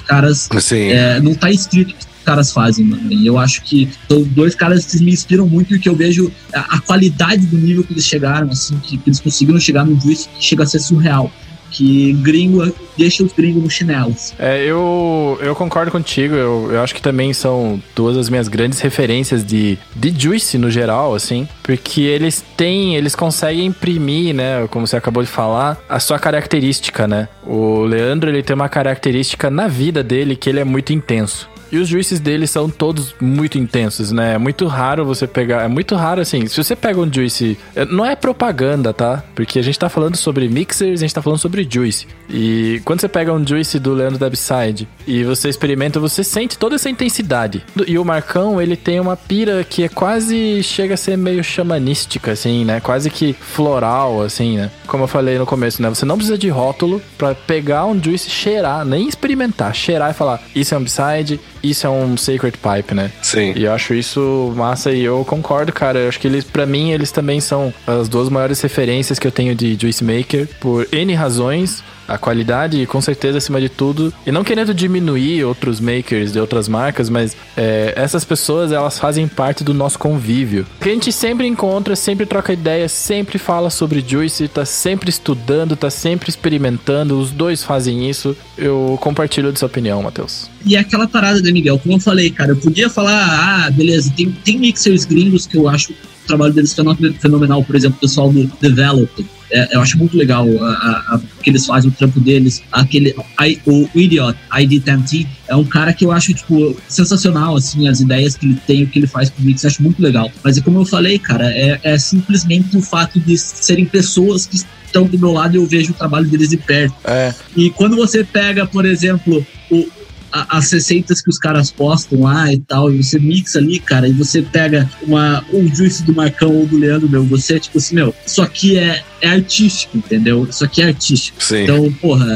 [0.09, 0.49] cara caras.
[0.91, 3.11] É, não tá escrito que os caras fazem, mano.
[3.11, 6.31] E eu acho que são dois caras que me inspiram muito e que eu vejo
[6.53, 9.99] a, a qualidade do nível que eles chegaram, assim, que, que eles conseguiram chegar no
[9.99, 11.31] juiz que chega a ser surreal
[11.71, 14.33] que gringo deixa os gringos no chinelos.
[14.37, 16.35] É, eu, eu concordo contigo.
[16.35, 20.69] Eu, eu acho que também são duas das minhas grandes referências de, de Juice no
[20.69, 21.47] geral, assim.
[21.63, 24.67] Porque eles têm, eles conseguem imprimir, né?
[24.69, 27.27] Como você acabou de falar, a sua característica, né?
[27.45, 31.49] O Leandro, ele tem uma característica na vida dele que ele é muito intenso.
[31.71, 34.35] E os juices dele são todos muito intensos, né?
[34.35, 35.63] É muito raro você pegar.
[35.63, 36.45] É muito raro assim.
[36.47, 37.57] Se você pega um juice.
[37.75, 39.23] É, não é propaganda, tá?
[39.33, 42.07] Porque a gente tá falando sobre mixers, a gente tá falando sobre juice.
[42.29, 46.75] E quando você pega um juice do Leandro Debside e você experimenta, você sente toda
[46.75, 47.63] essa intensidade.
[47.87, 50.61] E o Marcão, ele tem uma pira que é quase.
[50.63, 52.79] chega a ser meio xamanística, assim, né?
[52.79, 54.71] Quase que floral, assim, né?
[54.87, 55.89] Como eu falei no começo, né?
[55.89, 60.41] Você não precisa de rótulo para pegar um juice, cheirar, nem experimentar, cheirar e falar:
[60.55, 63.11] isso é um Upside, isso é um Sacred Pipe, né?
[63.21, 63.53] Sim.
[63.55, 65.99] E eu acho isso massa e eu concordo, cara.
[65.99, 69.31] Eu acho que eles, para mim, eles também são as duas maiores referências que eu
[69.31, 74.13] tenho de Juice Maker por N razões a qualidade, com certeza, acima de tudo.
[74.25, 79.27] E não querendo diminuir outros makers de outras marcas, mas é, essas pessoas, elas fazem
[79.27, 80.65] parte do nosso convívio.
[80.81, 85.75] Que a gente sempre encontra, sempre troca ideia, sempre fala sobre Juice, tá sempre estudando,
[85.75, 87.19] tá sempre experimentando.
[87.19, 88.35] Os dois fazem isso.
[88.57, 90.49] Eu compartilho dessa opinião, Matheus.
[90.65, 91.79] E aquela parada, né, Miguel?
[91.79, 95.69] Como eu falei, cara, eu podia falar, ah, beleza, tem, tem mixers gringos que eu
[95.69, 96.75] acho o trabalho deles
[97.19, 99.09] fenomenal, por exemplo, o pessoal do Develop
[99.51, 100.71] é, eu acho muito legal a,
[101.15, 102.61] a, que eles fazem o trampo deles.
[102.71, 107.99] Aquele, I, o Idiot, ID10T, é um cara que eu acho, tipo, sensacional, assim, as
[107.99, 110.31] ideias que ele tem, o que ele faz com o Mix, eu acho muito legal.
[110.43, 114.57] Mas é como eu falei, cara, é, é simplesmente o fato de serem pessoas que
[114.85, 116.95] estão do meu lado e eu vejo o trabalho deles de perto.
[117.05, 117.33] É.
[117.55, 119.87] E quando você pega, por exemplo, o,
[120.31, 124.07] a- as receitas que os caras postam lá e tal, e você mixa ali, cara,
[124.07, 127.95] e você pega uma, um juice do Marcão ou do Leandro, meu, você, tipo assim,
[127.95, 130.45] meu, isso aqui é, é artístico, entendeu?
[130.49, 131.43] Isso aqui é artístico.
[131.43, 131.63] Sim.
[131.63, 132.27] Então, porra,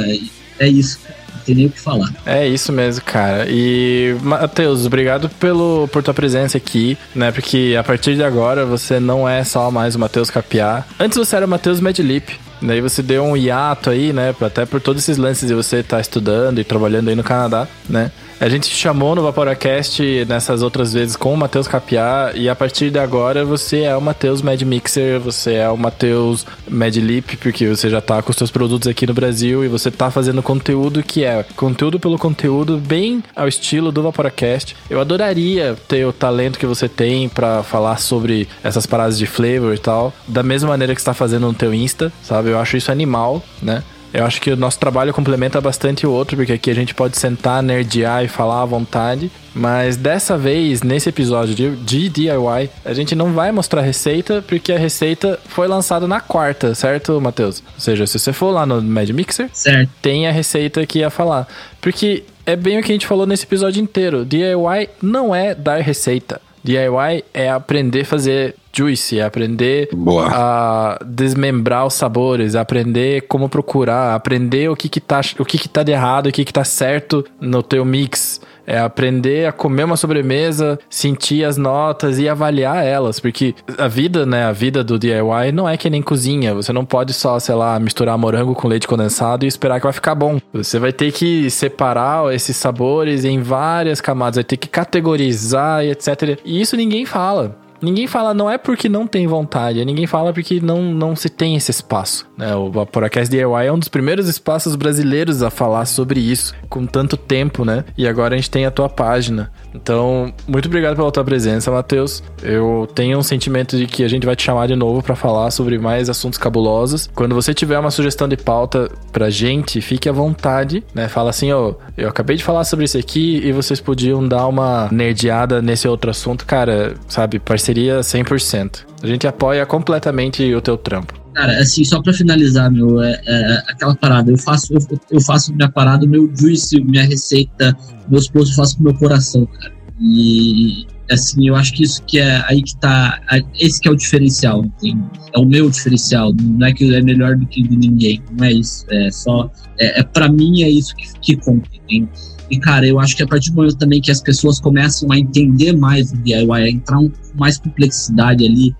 [0.59, 1.13] é isso, cara.
[1.35, 2.09] Não tem nem o que falar.
[2.25, 3.45] É isso mesmo, cara.
[3.49, 7.33] E, Matheus, obrigado pelo, por tua presença aqui, né?
[7.33, 10.85] Porque a partir de agora você não é só mais o Matheus Capiá.
[10.97, 12.39] Antes você era o Matheus Medlip.
[12.63, 14.33] Daí você deu um hiato aí, né?
[14.41, 18.11] Até por todos esses lances de você estar estudando e trabalhando aí no Canadá, né?
[18.43, 22.53] A gente te chamou no Vaporacast nessas outras vezes com o Matheus Capiá e a
[22.53, 27.37] partir de agora você é o Matheus Mad Mixer, você é o Matheus Mad Lip,
[27.37, 30.43] porque você já tá com os seus produtos aqui no Brasil e você tá fazendo
[30.43, 34.75] conteúdo que é conteúdo pelo conteúdo, bem ao estilo do Vaporacast.
[34.89, 39.73] Eu adoraria ter o talento que você tem pra falar sobre essas paradas de flavor
[39.73, 42.49] e tal, da mesma maneira que você tá fazendo no teu Insta, sabe?
[42.49, 43.81] Eu acho isso animal, né?
[44.13, 47.17] Eu acho que o nosso trabalho complementa bastante o outro, porque aqui a gente pode
[47.17, 49.31] sentar, nerdear e falar à vontade.
[49.55, 54.71] Mas dessa vez, nesse episódio de, de DIY, a gente não vai mostrar receita, porque
[54.71, 57.63] a receita foi lançada na quarta, certo, Matheus?
[57.75, 59.89] Ou seja, se você for lá no Mad Mixer, Certo.
[60.01, 61.47] tem a receita que ia falar.
[61.81, 64.25] Porque é bem o que a gente falou nesse episódio inteiro.
[64.25, 66.39] DIY não é dar receita.
[66.63, 70.29] DIY é aprender a fazer juice, é aprender Boa.
[70.31, 75.69] a desmembrar os sabores, aprender como procurar, aprender o que que tá, o que que
[75.69, 78.41] tá de errado, o que que tá certo no teu mix.
[78.65, 83.19] É aprender a comer uma sobremesa, sentir as notas e avaliar elas.
[83.19, 84.45] Porque a vida, né?
[84.45, 86.53] A vida do DIY não é que nem cozinha.
[86.53, 89.93] Você não pode só, sei lá, misturar morango com leite condensado e esperar que vai
[89.93, 90.39] ficar bom.
[90.53, 95.91] Você vai ter que separar esses sabores em várias camadas, vai ter que categorizar e
[95.91, 96.39] etc.
[96.45, 97.62] E isso ninguém fala.
[97.83, 101.57] Ninguém fala, não é porque não tem vontade, ninguém fala porque não, não se tem
[101.57, 102.25] esse espaço.
[102.37, 102.55] Né?
[102.55, 107.17] O Vaporacast DIY é um dos primeiros espaços brasileiros a falar sobre isso, com tanto
[107.17, 107.83] tempo, né?
[107.97, 109.51] E agora a gente tem a tua página.
[109.73, 112.23] Então, muito obrigado pela tua presença, Matheus.
[112.41, 115.51] Eu tenho um sentimento de que a gente vai te chamar de novo para falar
[115.51, 117.09] sobre mais assuntos cabulosos.
[117.13, 121.07] Quando você tiver uma sugestão de pauta pra gente, fique à vontade, né?
[121.07, 124.89] Fala assim, ó, eu acabei de falar sobre isso aqui e vocês podiam dar uma
[124.91, 128.85] nerdeada nesse outro assunto, cara, sabe, parceria 100%.
[129.01, 131.22] A gente apoia completamente o teu trampo.
[131.33, 134.31] Cara, assim, só pra finalizar, meu, é, é aquela parada.
[134.31, 137.75] Eu faço, eu, eu faço minha parada, meu juice, minha receita,
[138.07, 139.73] meus posts eu faço com meu coração, cara.
[139.99, 143.19] E assim, eu acho que isso que é aí que tá.
[143.59, 145.03] Esse que é o diferencial, entende?
[145.33, 146.33] É o meu diferencial.
[146.39, 148.21] Não é que é melhor do que de ninguém.
[148.37, 148.85] Não é isso.
[148.89, 149.49] É só.
[149.79, 152.09] É, é para mim é isso que, que conta, entende?
[152.51, 155.17] E, cara, eu acho que a partir do momento também que as pessoas começam a
[155.17, 158.75] entender mais o DIY, a entrar um, mais complexidade ali,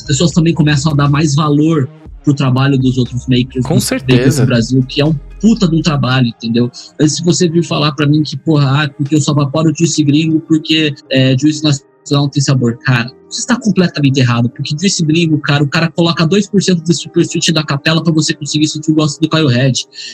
[0.00, 1.88] as pessoas também começam a dar mais valor
[2.24, 3.64] pro trabalho dos outros makers.
[3.64, 4.42] Com certeza.
[4.42, 6.70] do Brasil, que é um puta de um trabalho, entendeu?
[6.98, 10.02] Mas se você vir falar pra mim que, porra, ah, porque eu só vaporo juice
[10.04, 15.02] gringo porque é, juice nacional não tem sabor, cara, você está completamente errado, porque juice
[15.04, 18.94] gringo, cara, o cara coloca 2% de superfície da capela pra você conseguir sentir o
[18.94, 19.72] gosto do Kyle Red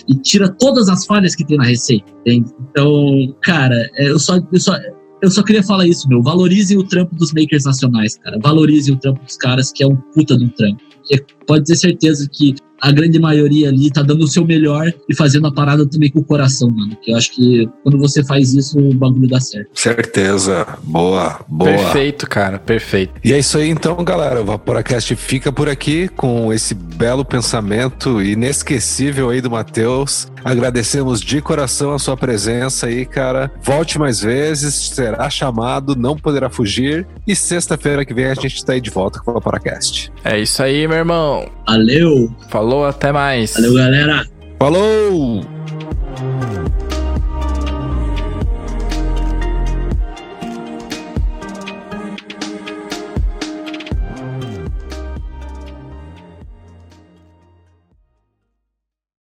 [0.08, 2.50] e tira todas as falhas que tem na receita, entende?
[2.70, 4.76] Então, cara, é, eu só, eu só
[5.22, 6.22] eu só queria falar isso, meu.
[6.22, 8.38] Valorizem o trampo dos makers nacionais, cara.
[8.42, 10.80] Valorizem o trampo dos caras, que é um puta de um trampo.
[10.98, 15.14] Porque pode ter certeza que a grande maioria ali tá dando o seu melhor e
[15.14, 16.96] fazendo a parada também com o coração, mano.
[17.02, 19.68] Que eu acho que quando você faz isso, o bagulho dá certo.
[19.74, 20.66] Certeza.
[20.82, 21.70] Boa, boa.
[21.70, 23.14] Perfeito, cara, perfeito.
[23.24, 24.40] E é isso aí então, galera.
[24.40, 30.28] O Vaporacast fica por aqui com esse belo pensamento inesquecível aí do Matheus.
[30.44, 33.50] Agradecemos de coração a sua presença aí, cara.
[33.62, 37.06] Volte mais vezes, será chamado, não poderá fugir.
[37.26, 40.12] E sexta-feira que vem a gente tá aí de volta com o Vaporacast.
[40.22, 41.48] É isso aí, meu irmão.
[41.66, 42.30] Valeu!
[42.48, 43.54] Falou, até mais.
[43.54, 44.26] Valeu, galera!
[44.58, 45.44] Falou!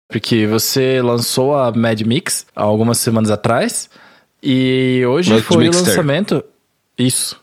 [0.08, 3.90] Porque você lançou a Mad Mix há algumas semanas atrás.
[4.42, 5.84] E hoje Mad foi Mixter.
[5.84, 6.44] o lançamento.
[6.98, 7.38] Isso.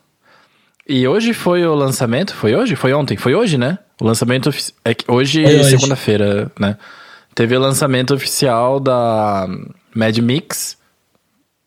[0.87, 2.33] E hoje foi o lançamento.
[2.33, 2.75] Foi hoje?
[2.75, 3.15] Foi ontem?
[3.15, 3.77] Foi hoje, né?
[4.03, 4.49] O lançamento.
[4.83, 6.77] É que hoje é segunda-feira, né?
[7.33, 9.47] Teve o lançamento oficial da
[9.95, 10.77] Mad Mix.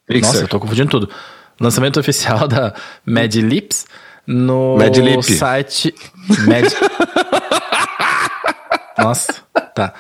[0.06, 0.26] Mixer.
[0.26, 1.08] Nossa, eu tô confundindo tudo.
[1.58, 2.74] Lançamento oficial da
[3.06, 3.86] Mad Lips
[4.26, 5.94] no Mad site
[6.46, 6.66] Mad...
[8.98, 9.34] Nossa,
[9.74, 9.94] tá.